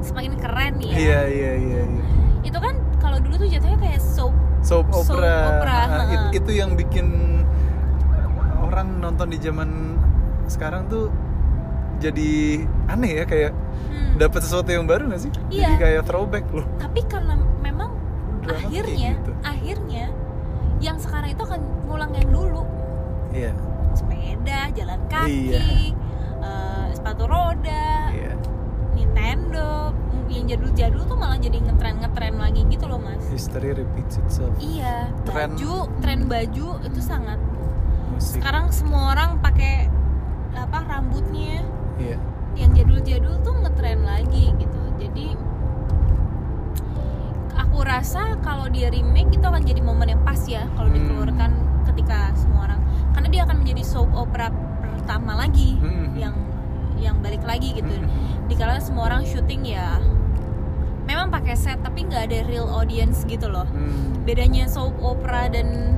semakin 0.00 0.32
keren 0.38 0.74
ya 0.78 0.94
Iya 0.94 1.20
iya 1.26 1.52
iya. 1.58 1.82
iya. 1.82 2.04
itu 2.40 2.54
kan 2.54 2.72
kalau 2.96 3.18
dulu 3.18 3.34
tuh 3.36 3.48
jatuhnya 3.48 3.78
kayak 3.80 3.98
soap 3.98 4.30
Soap 4.60 4.86
opera. 4.86 5.02
Soap 5.02 5.50
opera, 5.56 5.78
Ah, 5.82 6.06
it- 6.06 6.38
itu 6.38 6.50
yang 6.52 6.76
bikin 6.76 7.08
orang 8.60 9.00
nonton 9.00 9.26
di 9.26 9.40
zaman 9.40 9.98
sekarang 10.46 10.86
tuh 10.86 11.08
jadi 12.00 12.30
aneh 12.88 13.12
ya 13.14 13.24
kayak 13.24 13.52
Hmm. 13.86 14.14
dapat 14.16 14.40
sesuatu 14.40 14.68
yang 14.68 14.84
baru 14.84 15.08
gak 15.08 15.20
sih? 15.20 15.32
Jadi 15.50 15.56
Iya. 15.56 15.70
kayak 15.76 16.02
throwback 16.04 16.44
loh. 16.48 16.64
tapi 16.76 17.00
karena 17.04 17.34
memang 17.60 17.90
Drama 18.40 18.58
akhirnya 18.58 19.10
gitu. 19.14 19.32
akhirnya 19.42 20.04
yang 20.78 20.96
sekarang 20.96 21.28
itu 21.28 21.42
akan 21.42 21.60
ngulang 21.84 22.12
yang 22.12 22.28
dulu 22.28 22.62
Iya. 23.30 23.52
sepeda 23.92 24.58
jalan 24.72 25.00
kaki 25.06 25.38
Iya. 25.50 25.60
eh, 26.40 26.86
sepatu 26.92 27.24
roda 27.24 28.10
Iya. 28.10 28.32
Nintendo 28.92 29.92
yang 30.28 30.46
jadul-jadul 30.46 31.02
tuh 31.04 31.16
malah 31.16 31.36
jadi 31.36 31.58
ngetren-ngetren 31.60 32.34
lagi 32.36 32.62
gitu 32.64 32.86
loh 32.86 32.98
mas 32.98 33.18
History 33.28 33.74
repeats 33.74 34.16
itself. 34.18 34.54
iya 34.56 35.10
Tren- 35.24 35.52
baju 35.52 35.74
tren 35.98 36.20
baju 36.24 36.66
itu 36.80 37.00
sangat 37.00 37.38
Musik. 38.08 38.38
sekarang 38.38 38.70
semua 38.70 39.10
orang 39.10 39.38
pakai 39.38 39.90
apa 40.52 40.78
rambutnya 40.84 41.66
Iya. 42.00 42.16
yang 42.56 42.70
jadul-jadul 42.72 43.34
tuh 43.40 43.54
ngetren 43.60 44.02
lagi 44.02 44.50
gitu 44.56 44.80
jadi 44.96 45.36
aku 47.56 47.78
rasa 47.80 48.34
kalau 48.40 48.66
dia 48.66 48.90
remake 48.90 49.30
itu 49.30 49.44
akan 49.44 49.62
jadi 49.62 49.80
momen 49.80 50.08
yang 50.08 50.22
pas 50.22 50.40
ya 50.44 50.66
kalau 50.74 50.88
Hmm. 50.88 50.96
dikeluarkan 50.98 51.50
ketika 51.86 52.34
semua 52.34 52.66
orang 52.66 52.80
karena 53.12 53.28
dia 53.28 53.42
akan 53.44 53.56
menjadi 53.60 53.82
soap 53.82 54.10
opera 54.12 54.50
pertama 54.90 55.38
lagi 55.38 55.78
Hmm. 55.78 56.16
yang 56.16 56.34
yang 56.98 57.16
balik 57.20 57.40
lagi 57.42 57.72
gitu 57.72 57.88
Hmm. 57.88 58.10
dikala 58.44 58.76
semua 58.76 59.06
orang 59.06 59.22
syuting 59.22 59.64
ya 59.64 60.02
memang 61.06 61.30
pakai 61.30 61.54
set 61.54 61.80
tapi 61.80 62.04
nggak 62.04 62.28
ada 62.28 62.38
real 62.44 62.66
audience 62.66 63.22
gitu 63.24 63.46
loh 63.46 63.64
Hmm. 63.66 64.20
bedanya 64.22 64.66
soap 64.66 64.98
opera 64.98 65.46
dan 65.46 65.96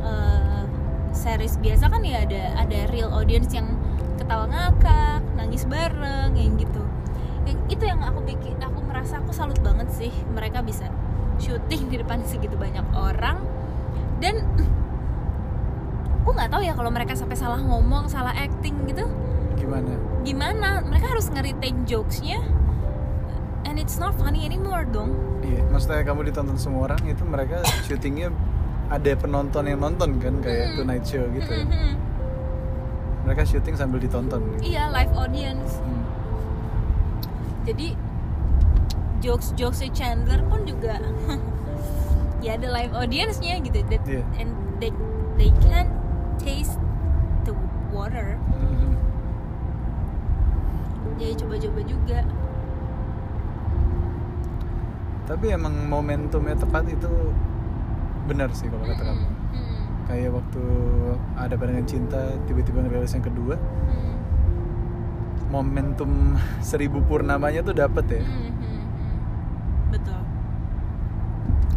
eh, 0.00 0.62
series 1.10 1.56
biasa 1.58 1.86
kan 1.86 2.02
ya 2.02 2.22
ada 2.22 2.42
ada 2.58 2.78
real 2.90 3.10
audience 3.10 3.50
yang 3.50 3.77
ketawa 4.18 4.44
ngakak 4.46 5.22
nangis 5.38 5.64
bareng 5.64 6.34
yang 6.34 6.58
gitu 6.58 6.82
yang 7.46 7.58
itu 7.70 7.84
yang 7.86 8.00
aku 8.02 8.20
bikin 8.22 8.58
aku 8.58 8.82
merasa 8.84 9.22
aku 9.22 9.30
salut 9.32 9.56
banget 9.62 9.88
sih 9.88 10.12
mereka 10.28 10.60
bisa 10.60 10.90
syuting 11.38 11.88
di 11.88 11.96
depan 11.96 12.20
segitu 12.26 12.58
banyak 12.58 12.84
orang 12.92 13.38
dan 14.18 14.42
aku 16.20 16.30
nggak 16.34 16.50
tahu 16.50 16.62
ya 16.62 16.74
kalau 16.74 16.90
mereka 16.90 17.14
sampai 17.14 17.38
salah 17.38 17.62
ngomong 17.62 18.10
salah 18.10 18.34
acting 18.34 18.74
gitu 18.84 19.06
Gimana? 19.56 19.94
gimana 20.22 20.68
mereka 20.82 21.14
harus 21.14 21.30
nge-retain 21.30 21.86
jokesnya 21.86 22.42
and 23.64 23.78
it's 23.78 23.96
not 23.96 24.12
funny 24.14 24.44
anymore 24.44 24.84
dong 24.84 25.14
Iya. 25.38 25.62
Maksudnya 25.70 26.02
kamu 26.02 26.20
ditonton 26.28 26.58
semua 26.58 26.90
orang 26.90 26.98
itu 27.06 27.22
mereka 27.22 27.62
syutingnya 27.86 28.34
ada 28.90 29.12
penonton 29.14 29.64
yang 29.64 29.78
nonton 29.78 30.18
kan 30.18 30.34
kayak 30.42 30.74
Mm. 30.74 30.76
Tonight 30.82 31.04
Show 31.06 31.24
gitu. 31.30 31.52
Mm-mm. 31.62 31.94
Mereka 33.28 33.44
syuting 33.44 33.76
sambil 33.76 34.00
ditonton. 34.00 34.40
iya 34.58 34.88
live 34.88 35.12
audience 35.14 35.76
Hmm. 35.78 36.00
jadi 37.62 37.92
jokes 39.18 39.52
jokesnya 39.52 39.92
Chandler 39.92 40.40
pun 40.42 40.64
juga 40.64 40.96
ya 42.44 42.54
ada 42.54 42.70
live 42.70 42.94
audience-nya 42.94 43.60
gitu 43.60 43.84
that, 43.84 44.00
Iya. 44.02 44.24
and 44.36 44.48
they 44.78 44.88
they 45.34 45.50
can 45.60 45.92
taste 46.36 46.80
the 47.42 47.52
water 47.90 48.40
Mhm. 48.48 48.96
jadi 51.16 51.36
coba-coba 51.36 51.80
juga 51.84 52.18
Tapi 55.26 55.52
emang 55.52 55.76
momentumnya 55.84 56.56
tepat 56.56 56.88
itu 56.88 57.10
benar 58.24 58.48
sih 58.50 58.64
kalau 58.66 58.80
kata 58.82 59.02
kamu. 59.02 59.12
Mm-mm. 59.12 59.28
Mm-mm. 59.28 59.37
Kayak 60.08 60.30
waktu 60.34 60.64
ada 61.36 61.54
barengan 61.54 61.84
cinta 61.84 62.16
tiba-tiba 62.44 62.80
ngerilis 62.80 63.12
yang 63.12 63.22
kedua, 63.22 63.60
momentum 65.48 66.36
seribu 66.60 67.00
purnamanya 67.00 67.60
tuh 67.60 67.72
dapet 67.72 68.04
ya. 68.10 68.22
Mm, 68.24 68.32
mm, 68.32 68.52
mm. 68.56 68.84
betul 69.88 70.20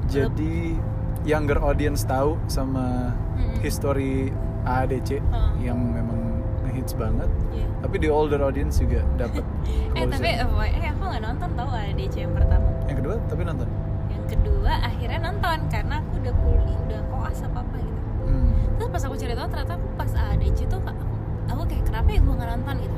Jadi 0.07 0.75
younger 1.23 1.59
audience 1.59 2.03
tahu 2.03 2.35
sama 2.47 3.15
Mm-mm. 3.35 3.59
history 3.59 4.31
AADC 4.63 5.23
Oh. 5.31 5.55
yang 5.57 5.79
memang 5.79 6.19
ngehits 6.63 6.93
banget. 6.93 7.27
Iya. 7.51 7.67
Tapi 7.79 7.95
di 7.97 8.07
older 8.07 8.39
audience 8.41 8.77
juga 8.77 9.03
dapat. 9.15 9.43
eh 9.97 10.05
tapi 10.05 10.29
eh 10.35 10.87
aku 10.87 11.03
nggak 11.03 11.23
nonton 11.23 11.49
tau 11.51 11.67
ADC 11.67 12.15
yang 12.17 12.31
pertama 12.31 12.67
yang 12.87 12.97
kedua 12.97 13.15
tapi 13.27 13.41
nonton. 13.43 13.67
yang 14.07 14.25
kedua 14.27 14.71
akhirnya 14.83 15.19
nonton 15.21 15.57
karena 15.67 15.95
aku 15.99 16.11
udah 16.19 16.33
kuliah 16.37 16.79
udah 16.83 17.01
koas 17.07 17.39
apa 17.41 17.59
apa 17.59 17.75
gitu 17.79 17.99
Hmm. 18.31 18.51
terus 18.75 18.89
pas 18.89 19.03
aku 19.03 19.15
cari 19.15 19.33
tahu 19.33 19.47
ternyata 19.49 19.73
aku 19.75 19.87
pas 19.93 20.11
ADC 20.11 20.59
tuh 20.65 20.79
aku, 20.79 21.03
aku 21.47 21.61
kayak 21.67 21.83
kenapa 21.85 22.07
ya 22.09 22.19
gue 22.19 22.33
nggak 22.33 22.49
nonton 22.51 22.75
gitu 22.79 22.97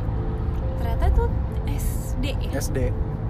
ternyata 0.76 1.06
tuh 1.12 1.28
SD 1.66 2.26
ya 2.40 2.52
SD. 2.56 2.78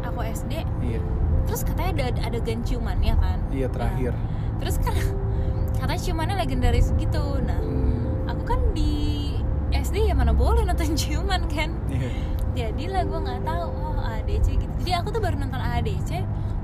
aku 0.01 0.19
SD 0.21 0.53
Iya. 0.81 0.99
terus 1.43 1.61
katanya 1.61 1.89
ada 1.93 2.03
ada 2.05 2.21
adegan 2.29 2.59
ciumannya 2.61 3.15
kan 3.15 3.39
Iya 3.49 3.67
terakhir. 3.67 4.11
Nah, 4.11 4.23
terus 4.57 4.75
kan 4.77 4.95
katanya 5.77 6.01
ciumannya 6.01 6.35
legendaris 6.37 6.91
gitu 6.93 7.23
nah 7.41 7.57
Hmm. 7.57 8.29
aku 8.29 8.43
kan 8.45 8.59
di 8.71 8.91
SD 9.71 10.05
ya 10.05 10.13
mana 10.13 10.31
boleh 10.31 10.63
nonton 10.63 10.93
ciuman 10.99 11.47
kan 11.47 11.71
Iya. 11.87 12.09
jadi 12.53 12.83
lah 12.89 13.03
gue 13.03 13.19
nggak 13.19 13.41
tahu 13.41 13.65
oh 13.71 13.97
ADC 13.99 14.47
gitu 14.53 14.73
jadi 14.81 14.91
aku 14.99 15.09
tuh 15.09 15.19
baru 15.19 15.35
nonton 15.37 15.57
ADC 15.57 16.11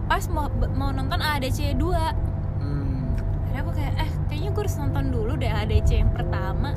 pas 0.05 0.25
mau 0.27 0.45
mau 0.73 0.89
nonton 0.89 1.17
ADC 1.17 1.73
2 1.73 1.81
Hmm. 2.59 3.13
akhirnya 3.41 3.61
aku 3.61 3.71
kayak 3.71 3.93
eh 3.97 4.11
kayaknya 4.49 4.57
gue 4.57 4.63
harus 4.65 4.77
nonton 4.81 5.05
dulu 5.13 5.31
deh 5.37 5.51
ADC 5.53 5.89
yang 5.93 6.11
pertama 6.11 6.69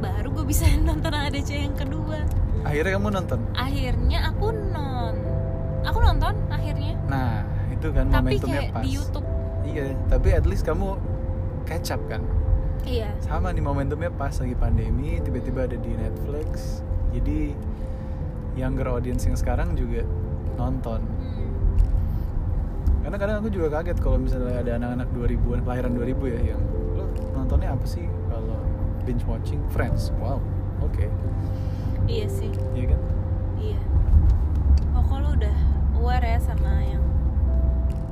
baru 0.00 0.28
gue 0.32 0.44
bisa 0.46 0.64
nonton 0.88 1.12
ADC 1.12 1.50
yang 1.52 1.76
kedua 1.76 2.24
Akhirnya 2.58 2.92
kamu 2.96 3.08
nonton. 3.14 3.38
akhirnya 3.54 4.18
aku 4.26 4.46
non 4.50 5.14
aku 5.84 5.98
nonton 6.00 6.34
akhirnya 6.48 6.96
Nah, 7.06 7.40
itu 7.70 7.88
kan 7.90 8.08
tapi 8.08 8.36
momentumnya 8.36 8.60
kayak 8.60 8.72
pas. 8.72 8.82
di 8.82 8.88
YouTube 8.90 9.26
Iya, 9.62 9.86
tapi 10.08 10.28
at 10.32 10.44
least 10.44 10.64
kamu 10.64 10.96
catch 11.64 11.92
up 11.92 12.00
kan. 12.06 12.24
iya 12.82 13.12
Sama 13.20 13.52
nih 13.52 13.60
momentumnya 13.60 14.08
pas 14.08 14.32
lagi 14.32 14.52
pandemi, 14.54 15.20
tiba-tiba 15.20 15.64
ada 15.64 15.76
di 15.76 15.92
Netflix. 15.92 16.80
Jadi 17.12 17.52
younger 18.54 18.88
audience 18.90 19.22
yang 19.22 19.36
sekarang 19.36 19.72
juga 19.72 20.08
nonton. 20.56 21.04
Hmm. 21.04 21.52
Karena 23.02 23.16
kadang 23.16 23.36
aku 23.38 23.48
juga 23.50 23.68
kaget 23.74 23.98
kalau 23.98 24.16
misalnya 24.16 24.56
ada 24.58 24.72
anak-anak 24.74 25.08
2000-an, 25.12 25.60
kelahiran 25.62 25.92
2000 25.94 26.16
ya 26.26 26.40
yang 26.48 26.62
nontonnya 27.58 27.74
apa 27.74 27.86
sih 27.90 28.06
kalau 28.30 28.58
binge 29.02 29.26
watching 29.26 29.58
Friends? 29.74 30.14
Wow. 30.22 30.38
Oke. 30.78 31.10
iya 32.06 32.30
sih 32.30 32.54
Iya 32.72 32.94
kan? 32.94 33.00
iya 33.58 33.80
oh 34.94 35.02
kalau 35.02 35.34
udah 35.34 35.56
aware 35.98 36.22
ya 36.22 36.38
sama 36.38 36.70
yang 36.86 37.02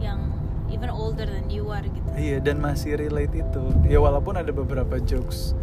yang 0.02 0.18
even 0.66 0.90
older 0.90 1.22
than 1.24 1.46
you 1.46 1.70
are 1.70 1.80
gitu 1.80 2.02
Iya 2.18 2.42
dan 2.42 2.59
masih 2.59 2.98
relate 2.98 3.30
itu. 3.38 3.62
Ya 3.87 4.02
walaupun 4.02 4.35
ada 4.35 4.50
beberapa 4.50 4.98
jokes 4.98 5.54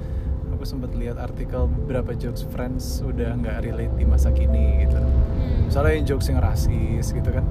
aku 0.55 0.63
sempat 0.63 0.95
lihat 0.95 1.19
artikel 1.19 1.67
beberapa 1.67 2.15
jokes 2.15 2.47
Friends 2.47 3.03
udah 3.03 3.35
nggak 3.35 3.67
relate 3.67 3.93
di 3.99 4.07
masa 4.07 4.31
kini 4.31 4.87
gitu. 4.87 4.95
Hmm. 4.95 5.67
Misalnya 5.67 5.91
yang 5.91 6.05
jokes 6.07 6.31
yang 6.31 6.39
rasis 6.39 7.11
gitu. 7.11 7.29
Kan 7.35 7.43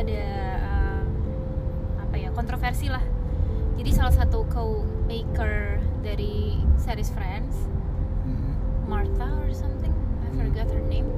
ada 0.00 0.22
uh, 0.58 1.02
apa 2.00 2.16
ya 2.16 2.28
kontroversi 2.30 2.88
lah 2.88 3.02
jadi 3.76 3.90
salah 3.92 4.14
satu 4.14 4.44
co-maker 4.46 5.80
dari 6.00 6.56
series 6.76 7.08
Friends 7.10 7.68
Mhm. 8.20 8.52
Martha 8.84 9.28
or 9.38 9.50
something 9.50 9.92
I 10.20 10.28
Hmm. 10.28 10.38
forgot 10.42 10.68
her 10.68 10.82
name 10.82 11.08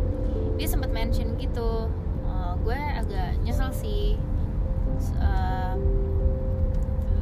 dia 0.54 0.66
sempat 0.66 0.90
mention 0.90 1.34
gitu 1.36 1.90
"Eh, 2.22 2.52
gue 2.60 2.78
agak 2.78 3.38
nyesel 3.40 3.70
sih 3.72 4.14
uh, 5.18 5.74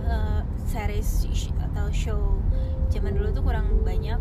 uh, 0.07 0.41
series 0.65 1.25
atau 1.61 1.87
show 1.91 2.21
zaman 2.89 3.15
dulu 3.15 3.31
tuh 3.31 3.43
kurang 3.43 3.81
banyak 3.81 4.19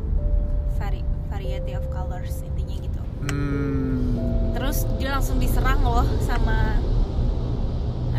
vari 0.75 1.01
variety 1.27 1.73
of 1.73 1.83
colors 1.89 2.39
intinya 2.41 2.75
gitu 2.77 3.01
Hmm. 3.19 4.15
terus 4.55 4.87
dia 4.95 5.11
langsung 5.11 5.37
diserang 5.37 5.83
loh 5.83 6.07
sama 6.19 6.79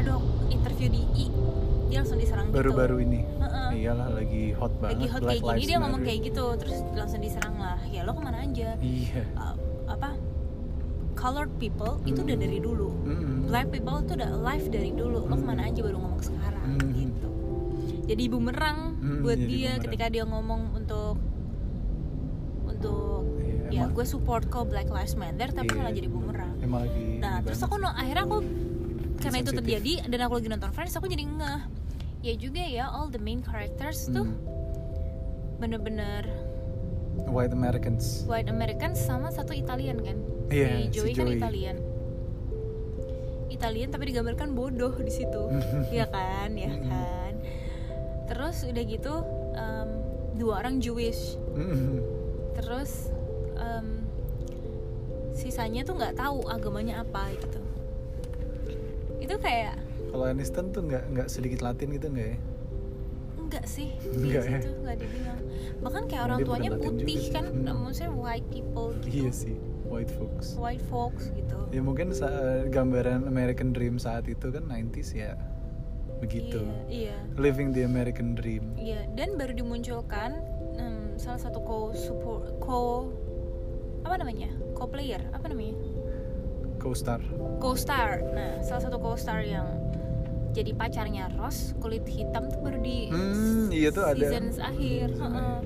aduh 0.01 0.21
interview 0.49 0.89
di 0.89 1.03
I 1.15 1.27
dia 1.87 1.99
langsung 1.99 2.19
diserang 2.19 2.47
Baru-baru 2.49 2.97
ini. 3.01 3.21
gitu 3.21 3.35
Heeh. 3.41 3.69
Iyalah 3.77 4.09
lagi 4.13 4.45
hot 4.53 4.73
banget. 4.77 4.95
lagi 4.95 5.07
hot 5.09 5.21
Black 5.21 5.37
kayak 5.37 5.55
gini 5.57 5.67
dia 5.67 5.79
ngomong 5.79 5.91
Matter. 5.97 6.09
kayak 6.09 6.21
gitu 6.25 6.45
terus 6.57 6.79
langsung 6.93 7.21
diserang 7.21 7.57
lah 7.57 7.79
ya 7.85 8.01
lo 8.01 8.13
ke 8.13 8.21
mana 8.21 8.39
aja 8.41 8.69
Iya. 8.77 9.23
Uh, 9.35 9.55
apa 9.89 10.09
colored 11.13 11.53
people 11.57 11.99
itu 12.05 12.17
udah 12.19 12.37
dari 12.37 12.59
dulu 12.59 12.89
Mm-mm. 13.03 13.45
black 13.47 13.69
people 13.69 13.99
itu 13.99 14.13
udah 14.15 14.31
alive 14.33 14.67
dari 14.69 14.91
dulu 14.91 15.19
lo 15.21 15.27
Hmm. 15.29 15.37
ke 15.37 15.45
mana 15.45 15.63
aja 15.67 15.81
baru 15.81 15.99
ngomong 15.99 16.23
sekarang 16.23 16.65
Hmm. 16.71 16.91
gitu 16.93 17.29
jadi 18.07 18.25
bumerang 18.27 18.79
Hmm, 18.97 19.21
buat 19.21 19.37
jadi 19.37 19.47
dia 19.47 19.59
bumerang. 19.69 19.83
ketika 19.85 20.07
dia 20.09 20.25
ngomong 20.25 20.61
untuk 20.73 21.15
untuk 22.65 23.23
Iya, 23.71 23.87
ya 23.87 23.89
gue 23.89 24.03
support 24.05 24.43
kok 24.45 24.67
Black 24.67 24.89
Lives 24.89 25.15
Matter 25.15 25.49
tapi 25.49 25.69
Iya. 25.69 25.77
malah 25.77 25.93
jadi 25.93 26.09
bumerang 26.09 26.55
Emang 26.59 26.81
lagi. 26.83 27.19
nah 27.19 27.39
terus 27.41 27.61
aku 27.61 27.77
no, 27.77 27.87
akhirnya 27.89 28.25
aku 28.25 28.39
karena 29.21 29.39
itu 29.39 29.53
terjadi 29.53 29.93
dan 30.09 30.19
aku 30.23 30.35
lagi 30.37 30.49
nonton 30.49 30.71
Friends 30.71 30.95
aku 30.95 31.07
jadi 31.07 31.23
ngeh. 31.23 31.61
Ya 32.21 32.35
juga 32.35 32.61
ya 32.61 32.85
all 32.87 33.09
the 33.09 33.17
main 33.17 33.41
characters 33.41 34.05
tuh 34.07 34.25
Hmm. 34.25 34.37
bener-bener 35.57 36.25
White 37.27 37.53
Americans. 37.53 38.25
white 38.25 38.49
American 38.49 38.93
sama 38.93 39.29
satu 39.29 39.53
Italian 39.53 40.01
kan? 40.01 40.17
Iya, 40.49 40.69
si 40.69 40.83
si 40.83 40.89
Joey 40.91 41.13
kan 41.13 41.27
Joey. 41.27 41.37
Italian. 41.37 41.77
Italian 43.51 43.89
tapi 43.91 44.05
digambarkan 44.09 44.53
bodoh 44.53 44.95
di 44.97 45.11
situ. 45.11 45.43
Ya 45.93 46.07
kan? 46.07 46.55
Ya 46.55 46.73
kan? 46.73 47.35
Terus 48.25 48.63
udah 48.63 48.85
gitu 48.85 49.15
em, 49.53 49.89
dua 50.35 50.61
orang 50.61 50.79
Jewish. 50.79 51.37
Mm-mm. 51.53 52.01
terus 52.53 53.09
em, 53.57 54.05
sisanya 55.33 55.81
tuh 55.81 55.97
nggak 55.97 56.13
tahu 56.15 56.45
agamanya 56.47 57.01
apa 57.01 57.31
gitu 57.33 57.61
itu 59.31 59.39
kayak 59.39 59.79
Kalau 60.11 60.27
Aniston 60.27 60.67
tuh 60.69 60.83
nggak 60.83 61.05
nggak 61.09 61.29
sedikit 61.31 61.63
Latin 61.63 61.95
gitu 61.95 62.11
nggak 62.11 62.29
ya? 62.29 62.39
enggak 63.41 63.65
sih 63.65 63.95
Enggak 64.05 64.43
di 64.43 64.51
ya? 64.51 64.59
situ 64.59 64.71
nggak 64.77 64.97
dibilang 64.97 65.39
bahkan 65.81 66.03
kayak 66.05 66.23
orang 66.25 66.39
tuanya 66.41 66.69
juga 66.69 66.83
putih 66.85 67.21
kan 67.31 67.45
Hmm. 67.47 67.79
maksudnya 67.81 68.13
white 68.13 68.49
people 68.49 68.91
gitu 69.01 69.15
Iya 69.17 69.31
sih, 69.33 69.55
white 69.85 70.13
folks. 70.13 70.47
white 70.55 70.85
folks 70.85 71.31
gitu 71.31 71.59
Ya 71.71 71.81
mungkin 71.81 72.11
sa- 72.11 72.31
gambaran 72.67 73.25
American 73.25 73.71
Dream 73.71 73.97
saat 73.97 74.27
itu 74.27 74.51
kan 74.51 74.67
90s 74.67 75.11
ya 75.13 75.39
begitu. 76.19 76.61
iya 76.85 77.15
iya 77.15 77.17
Living 77.35 77.71
the 77.71 77.81
American 77.81 78.35
Dream. 78.35 78.77
Iya, 78.77 79.09
dan 79.15 79.35
baru 79.35 79.57
dimunculkan 79.57 80.37
em, 80.75 81.17
salah 81.17 81.41
satu 81.41 81.59
co 81.61 81.79
support 81.91 82.61
co 82.61 83.09
apa 84.01 84.17
namanya? 84.17 84.53
Co-player, 84.75 85.23
apa 85.31 85.47
namanya? 85.47 85.77
Co-star. 86.81 87.21
Co-star. 87.59 88.25
Nah, 88.27 88.59
salah 88.61 88.83
satu 88.83 88.97
co-star 88.97 89.41
yang 89.41 89.69
jadi 90.51 90.73
pacarnya 90.73 91.31
Ross 91.37 91.77
kulit 91.79 92.03
hitam 92.05 92.49
tuh 92.49 92.59
baru 92.59 92.81
di 92.81 93.07
Hmm, 93.07 93.71
iya 93.71 93.89
tuh 93.89 94.03
ada. 94.03 94.19
season 94.19 94.51
akhir. 94.57 95.13
Heeh. 95.13 95.31
akhir. 95.31 95.63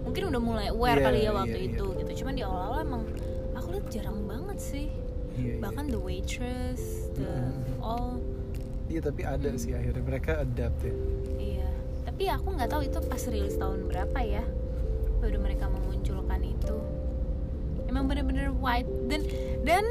Mungkin 0.00 0.22
udah 0.28 0.40
mulai 0.40 0.66
aware 0.68 0.96
Iya, 0.96 1.04
kali 1.04 1.18
ya 1.18 1.22
iya, 1.22 1.32
waktu 1.34 1.58
iya. 1.58 1.68
itu 1.68 1.84
gitu. 1.96 2.10
Cuman 2.20 2.34
di 2.34 2.42
awal-awal 2.42 2.78
emang 2.80 3.02
aku 3.52 3.66
lihat 3.72 3.86
jarang 3.88 4.18
banget 4.22 4.58
sih. 4.58 4.86
Iya, 5.32 5.50
iya. 5.50 5.60
Bahkan 5.60 5.84
the 5.88 5.98
waitress, 5.98 6.82
the 7.14 7.26
Mm-mm. 7.26 7.82
all 7.82 8.20
Iya 8.86 9.00
tapi 9.00 9.22
ada 9.22 9.48
Hmm. 9.48 9.54
sih 9.56 9.70
akhirnya 9.70 10.02
mereka 10.02 10.32
adapt 10.38 10.82
ya. 10.82 10.94
Iya, 11.36 11.68
tapi 12.04 12.22
aku 12.26 12.48
nggak 12.50 12.68
tahu 12.68 12.82
itu 12.82 12.98
pas 13.00 13.22
rilis 13.24 13.54
tahun 13.54 13.86
berapa 13.86 14.18
ya 14.20 14.42
baru 15.16 15.38
mereka 15.38 15.66
memunculkan 15.66 16.42
itu. 16.42 16.74
Emang 17.86 18.06
bener-bener 18.06 18.50
white 18.52 18.90
dan 19.06 19.22
dan 19.62 19.84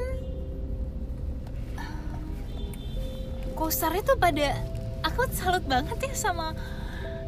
co-starnya 3.60 4.02
tuh 4.02 4.16
pada 4.16 4.56
aku 5.02 5.28
salut 5.30 5.64
banget 5.64 6.00
ya 6.00 6.14
sama 6.14 6.56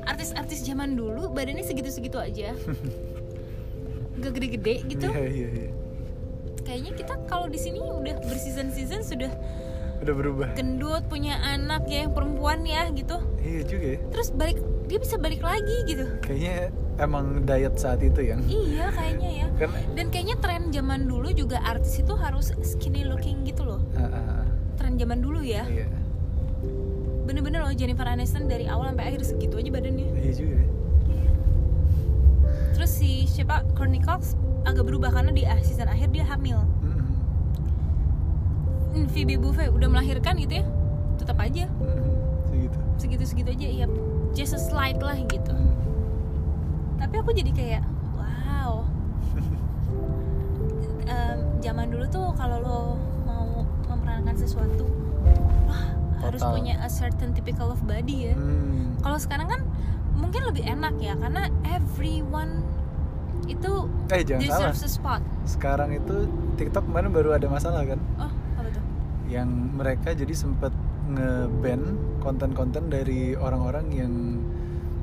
artis-artis 0.04 0.64
zaman 0.64 0.96
dulu 0.96 1.28
badannya 1.30 1.62
segitu-segitu 1.62 2.16
aja 2.18 2.56
gak 4.16 4.32
gede-gede 4.36 4.88
gitu 4.88 5.08
Iya 5.08 5.28
iya 5.28 5.48
iya. 5.52 5.70
kayaknya 6.64 6.92
kita 6.96 7.14
kalau 7.28 7.46
di 7.46 7.60
sini 7.60 7.78
udah 7.78 8.16
berseason-season 8.24 9.04
sudah 9.04 9.32
Udah 10.02 10.18
berubah. 10.18 10.48
gendut 10.56 11.06
punya 11.06 11.38
anak 11.46 11.86
ya 11.86 12.02
yang 12.02 12.16
perempuan 12.16 12.64
ya 12.64 12.90
gitu 12.90 13.22
Iya 13.38 13.62
juga 13.64 13.86
ya. 13.86 14.00
terus 14.10 14.32
balik 14.32 14.58
dia 14.88 14.98
bisa 14.98 15.16
balik 15.16 15.42
lagi 15.42 15.78
gitu 15.86 16.10
Kayaknya 16.20 16.56
emang 16.98 17.46
diet 17.46 17.76
saat 17.76 18.02
itu 18.02 18.18
yang. 18.24 18.42
iya 18.44 18.90
kayaknya 18.90 19.30
ya 19.36 19.48
Karena 19.60 19.78
dan 19.94 20.06
kayaknya 20.10 20.36
tren 20.40 20.64
zaman 20.72 21.06
dulu 21.06 21.30
juga 21.30 21.62
artis 21.62 22.00
itu 22.00 22.14
harus 22.16 22.50
skinny 22.62 23.04
looking 23.04 23.44
gitu 23.44 23.62
loh 23.62 23.78
Ah, 23.94 24.10
ah, 24.10 24.18
ah. 24.40 24.46
tren 24.74 24.98
zaman 24.98 25.22
dulu 25.22 25.40
ya 25.40 25.70
iya. 25.70 25.86
Bener-bener 27.24 27.60
loh 27.60 27.72
Jennifer 27.72 28.04
Aniston 28.04 28.46
dari 28.46 28.66
awal 28.66 28.90
sampai 28.90 29.06
akhir 29.08 29.22
segitu 29.24 29.56
aja 29.56 29.70
badannya 29.70 30.08
Iya 30.16 30.32
juga. 30.34 30.58
ya. 30.58 31.32
terus 32.72 32.92
si 32.92 33.26
siapa 33.26 33.62
Courtney 33.72 34.00
Cox 34.00 34.34
agak 34.64 34.84
berubah 34.84 35.12
karena 35.12 35.30
di 35.30 35.44
ah, 35.44 35.58
season 35.60 35.86
akhir 35.86 36.10
dia 36.10 36.24
hamil 36.24 36.58
Mm-mm. 36.80 37.06
Hmm, 38.92 39.06
Phoebe 39.08 39.36
Buffay 39.36 39.68
udah 39.68 39.88
melahirkan 39.88 40.36
gitu 40.38 40.60
ya 40.60 40.66
tetap 41.16 41.38
aja 41.38 41.66
Mm-mm. 41.72 42.10
Segitu. 42.48 42.78
segitu-segitu 42.98 43.50
aja 43.52 43.68
ya 43.76 43.88
just 44.32 44.52
a 44.52 44.60
slight 44.60 44.98
lah 44.98 45.16
gitu 45.20 45.52
Mm. 45.52 45.74
tapi 46.98 47.16
aku 47.18 47.32
jadi 47.32 47.52
kayak 47.52 47.84
wow 48.14 48.86
Em, 51.04 51.38
zaman 51.60 51.88
dulu 51.88 52.06
tuh 52.08 52.28
kalau 52.32 52.58
lo 52.58 52.80
mau 53.22 53.48
memerankan 53.86 54.32
sesuatu 54.34 54.86
harus 56.22 56.42
punya 56.44 56.78
a 56.78 56.88
certain 56.88 57.32
typical 57.32 57.68
of 57.68 57.82
body 57.82 58.30
ya 58.30 58.34
Hmm. 58.34 58.96
kalau 59.00 59.18
sekarang 59.18 59.48
kan 59.48 59.62
mungkin 60.14 60.42
lebih 60.44 60.64
enak 60.64 60.96
ya 60.98 61.14
karena 61.16 61.48
everyone 61.66 62.62
itu 63.44 63.90
Eh 64.08 64.22
jangan 64.22 64.42
salah. 64.44 64.70
deserves 64.70 64.84
a 64.84 64.92
spot 64.92 65.22
Sekarang 65.44 65.90
itu 65.92 66.30
TikTok 66.56 66.86
kemarin 66.86 67.10
baru 67.10 67.34
ada 67.34 67.48
masalah 67.48 67.82
kan? 67.84 67.98
oh 68.18 68.30
apa 68.56 68.70
tuh 68.70 68.84
Yang 69.26 69.50
mereka 69.74 70.10
jadi 70.14 70.32
sempet 70.32 70.70
nge-ban 71.10 71.82
konten-konten 72.20 72.88
dari 72.88 73.34
orang-orang 73.34 73.86
yang 73.90 74.14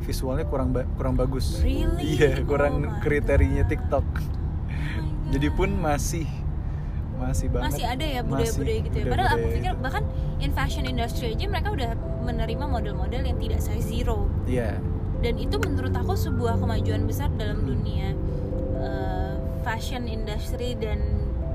visualnya 0.00 0.46
kurang 0.46 0.70
ba- 0.70 0.86
kurang 0.94 1.14
bagus. 1.14 1.58
Really? 1.58 2.16
Iya, 2.16 2.40
Oh 2.40 2.46
kurang 2.46 2.80
my 2.80 2.96
kriterinya 2.98 3.66
TikTok. 3.66 4.06
Oh. 4.06 4.24
Jadi 5.28 5.48
pun 5.50 5.74
masih 5.74 6.24
masih 7.28 7.46
banget. 7.46 7.64
masih 7.68 7.84
ada 7.86 8.06
ya 8.06 8.20
budaya-budaya 8.22 8.78
gitu 8.82 8.96
ya 8.96 9.04
padahal 9.06 9.30
aku 9.30 9.46
pikir 9.52 9.72
bahkan 9.76 10.04
in 10.38 10.50
fashion 10.50 10.84
industry 10.84 11.26
aja 11.30 11.44
mereka 11.46 11.68
udah 11.70 11.90
menerima 12.20 12.64
model-model 12.66 13.22
yang 13.22 13.36
tidak 13.36 13.60
size 13.60 13.84
zero 13.84 14.24
Iya. 14.44 14.80
dan 15.18 15.34
itu 15.36 15.56
menurut 15.58 15.92
aku 15.92 16.12
sebuah 16.14 16.56
kemajuan 16.56 17.04
besar 17.04 17.28
dalam 17.32 17.58
Hmm. 17.58 17.68
dunia 17.68 18.08
uh, 18.76 19.34
fashion 19.60 20.06
industry 20.06 20.72
dan 20.74 20.98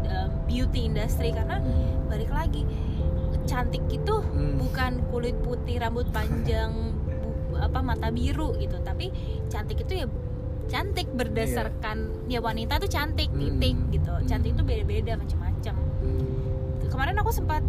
uh, 0.06 0.28
beauty 0.46 0.86
industry 0.86 1.32
karena 1.32 1.58
Hmm. 1.58 2.06
balik 2.06 2.30
lagi 2.30 2.64
cantik 3.44 3.84
itu 3.88 4.16
Hmm. 4.24 4.56
bukan 4.58 5.04
kulit 5.10 5.36
putih 5.38 5.78
rambut 5.78 6.08
panjang 6.10 6.72
bu- 7.50 7.60
apa 7.60 7.80
mata 7.82 8.08
biru 8.10 8.54
gitu 8.56 8.78
tapi 8.80 9.10
cantik 9.48 9.82
itu 9.82 9.94
ya 9.98 10.08
cantik 10.66 11.12
berdasarkan 11.12 11.98
ya 12.26 12.40
wanita 12.40 12.78
tuh 12.78 12.88
cantik 12.88 13.28
Hmm. 13.30 13.60
titik 13.60 13.76
gitu 13.92 14.14
cantik 14.26 14.52
Hmm. 14.52 14.58
itu 14.58 14.64
beda-beda 14.66 15.14
Hmm. 15.14 15.24
Kemarin 16.88 17.16
aku 17.18 17.32
sempat 17.32 17.64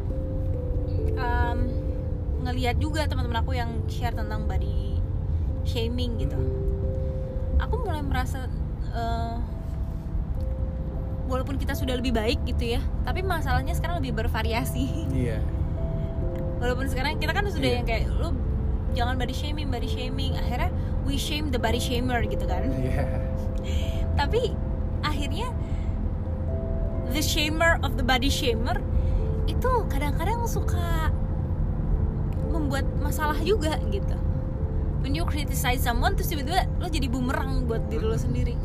um, 1.17 1.59
ngeliat 2.45 2.77
juga 2.77 3.09
teman-teman 3.09 3.41
aku 3.41 3.57
yang 3.57 3.71
share 3.89 4.13
tentang 4.13 4.45
body 4.45 5.01
shaming 5.65 6.21
gitu 6.21 6.37
aku 7.57 7.81
mulai 7.81 8.05
merasa 8.05 8.45
uh, 8.93 9.41
walaupun 11.25 11.57
kita 11.57 11.73
sudah 11.73 11.97
lebih 11.97 12.13
baik 12.13 12.37
gitu 12.45 12.77
ya 12.77 12.81
tapi 13.03 13.25
masalahnya 13.25 13.73
sekarang 13.73 13.97
lebih 14.05 14.13
bervariasi 14.15 15.09
Iya. 15.09 15.41
walaupun 16.61 16.85
sekarang 16.87 17.17
kita 17.17 17.33
kan 17.33 17.49
sudah 17.49 17.65
Iya. 17.65 17.77
yang 17.81 17.87
kayak 17.89 18.05
lu 18.13 18.37
jangan 18.93 19.17
body 19.17 19.33
shaming 19.33 19.73
body 19.73 19.89
shaming 19.89 20.37
akhirnya 20.37 20.69
we 21.09 21.17
shame 21.17 21.49
the 21.49 21.59
body 21.59 21.81
shamer 21.81 22.21
gitu 22.29 22.45
kan 22.45 22.69
Iya. 22.69 23.09
tapi 24.21 24.53
akhirnya 25.01 25.49
the 27.15 27.23
shamer 27.23 27.79
of 27.87 27.95
the 27.95 28.03
body 28.03 28.27
shamer 28.27 28.83
itu 29.47 29.71
kadang-kadang 29.87 30.43
suka 30.51 31.15
membuat 32.51 32.83
masalah 32.99 33.39
juga 33.39 33.79
gitu 33.89 34.19
when 35.01 35.15
you 35.15 35.23
criticize 35.23 35.79
someone 35.79 36.19
terus 36.19 36.35
tiba-tiba 36.35 36.67
lo 36.83 36.91
jadi 36.91 37.07
bumerang 37.07 37.71
buat 37.71 37.87
diri 37.87 38.03
lo 38.03 38.19
sendiri 38.19 38.59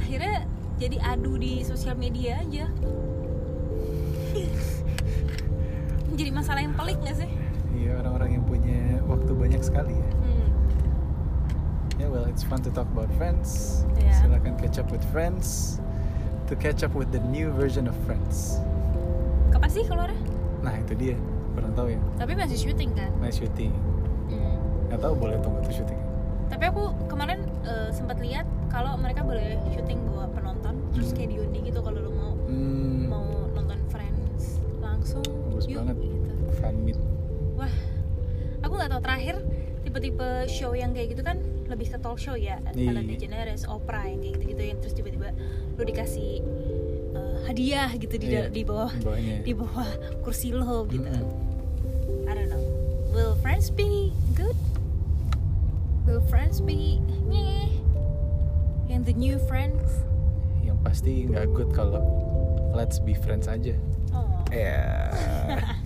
akhirnya 0.00 0.48
jadi 0.80 0.96
adu 1.04 1.36
di 1.36 1.60
sosial 1.60 2.00
media 2.00 2.40
aja 2.40 2.64
jadi 6.18 6.30
masalah 6.32 6.64
yang 6.64 6.72
pelik 6.72 6.96
gak 7.04 7.20
sih 7.20 7.30
Iya 7.78 7.94
orang-orang 8.02 8.30
yang 8.40 8.44
punya 8.48 8.80
waktu 9.06 9.32
banyak 9.38 9.62
sekali 9.62 9.94
ya. 9.94 10.10
hmm. 10.10 10.48
Ya 12.02 12.06
well, 12.10 12.26
it's 12.26 12.42
fun 12.42 12.58
to 12.66 12.74
talk 12.74 12.90
about 12.90 13.06
Friends. 13.14 13.82
Iya. 14.02 14.26
Silakan 14.26 14.58
catch 14.58 14.82
up 14.82 14.90
with 14.90 15.04
Friends. 15.14 15.78
To 16.48 16.56
catch 16.56 16.80
up 16.80 16.92
with 16.92 17.10
the 17.10 17.20
new 17.26 17.52
version 17.52 17.84
of 17.84 17.96
Friends. 18.02 18.56
kapan 19.48 19.68
sih 19.70 19.84
keluarnya 19.84 20.16
Nah 20.58 20.74
itu 20.74 20.92
dia, 20.94 21.16
kurang 21.52 21.72
tahu 21.72 21.88
ya. 21.88 22.00
tapi 22.16 22.32
masih 22.34 22.56
syuting 22.58 22.92
kan 22.92 23.08
Nah 23.14 23.28
syuting. 23.28 23.72
hmm. 24.28 24.56
Nggak 24.86 25.00
tahu 25.00 25.12
boleh 25.14 25.36
tunggu 25.38 25.60
tuh 25.60 25.74
syuting. 25.74 26.00
tapi 26.48 26.64
aku 26.64 26.80
kemarin 27.04 27.44
eh, 27.62 27.88
sempat 27.90 28.16
lihat 28.18 28.42
kalau 28.66 28.96
mereka 28.96 29.20
boleh 29.20 29.60
syuting 29.68 30.00
bawa 30.02 30.24
penonton 30.28 30.72
terus 30.90 31.12
kayak 31.12 31.28
diundi 31.30 31.60
gitu 31.62 31.78
kalau 31.78 32.00
lo 32.00 32.10
mau 32.10 32.32
Hmm, 32.42 33.04
mau 33.06 33.24
nonton 33.50 33.76
Friends 33.86 34.56
langsung 34.78 35.20
Bagus 35.46 35.64
yuk 35.66 35.84
banget. 35.84 35.96
gitu 35.98 36.16
fan 36.54 36.74
meet. 36.80 36.96
wah 37.54 37.68
aku 38.58 38.72
nggak 38.74 38.88
tahu 38.88 39.00
terakhir 39.02 39.36
tipe-tipe 39.82 40.28
show 40.46 40.72
yang 40.72 40.90
kayak 40.90 41.12
gitu 41.12 41.20
kan 41.20 41.36
lebih 41.68 41.88
ke 41.88 41.98
talk 41.98 42.16
show 42.16 42.32
ya 42.32 42.56
Iya. 42.72 42.90
Ellen 42.90 43.06
DeGeneres, 43.06 43.62
Oprah 43.64 44.02
yang 44.02 44.18
kayak 44.18 44.34
gitu-gitu 44.36 44.62
yang 44.64 44.78
terus 44.78 44.94
tiba-tiba 44.94 45.28
lu 45.74 45.82
dikasih 45.84 46.40
eh, 47.12 47.36
hadiah 47.44 47.90
gitu 47.94 48.14
di 48.16 48.26
Iya, 48.26 48.48
di 48.48 48.62
bawah 48.62 48.88
di 48.90 49.04
bawahnya. 49.04 49.36
di 49.42 49.52
bawah 49.52 49.88
kursi 50.20 50.50
lo 50.50 50.84
gitu. 50.86 51.04
Mm-mm. 51.04 52.26
I 52.26 52.32
don't 52.32 52.48
know. 52.48 52.60
Will 53.08 53.36
friends 53.38 53.68
be 53.68 54.12
good? 54.32 54.56
Will 56.04 56.24
friends 56.24 56.58
be 56.58 57.04
nyeh 57.24 57.68
and 58.88 59.04
the 59.04 59.12
new 59.12 59.36
friends? 59.44 59.84
Yang 60.60 60.78
pasti 60.82 61.12
nggak 61.24 61.52
good 61.52 61.68
kalau 61.72 62.00
let's 62.72 62.96
be 62.96 63.12
friends 63.12 63.44
aja. 63.44 63.76
Oh 64.10 64.40
ya 64.48 65.12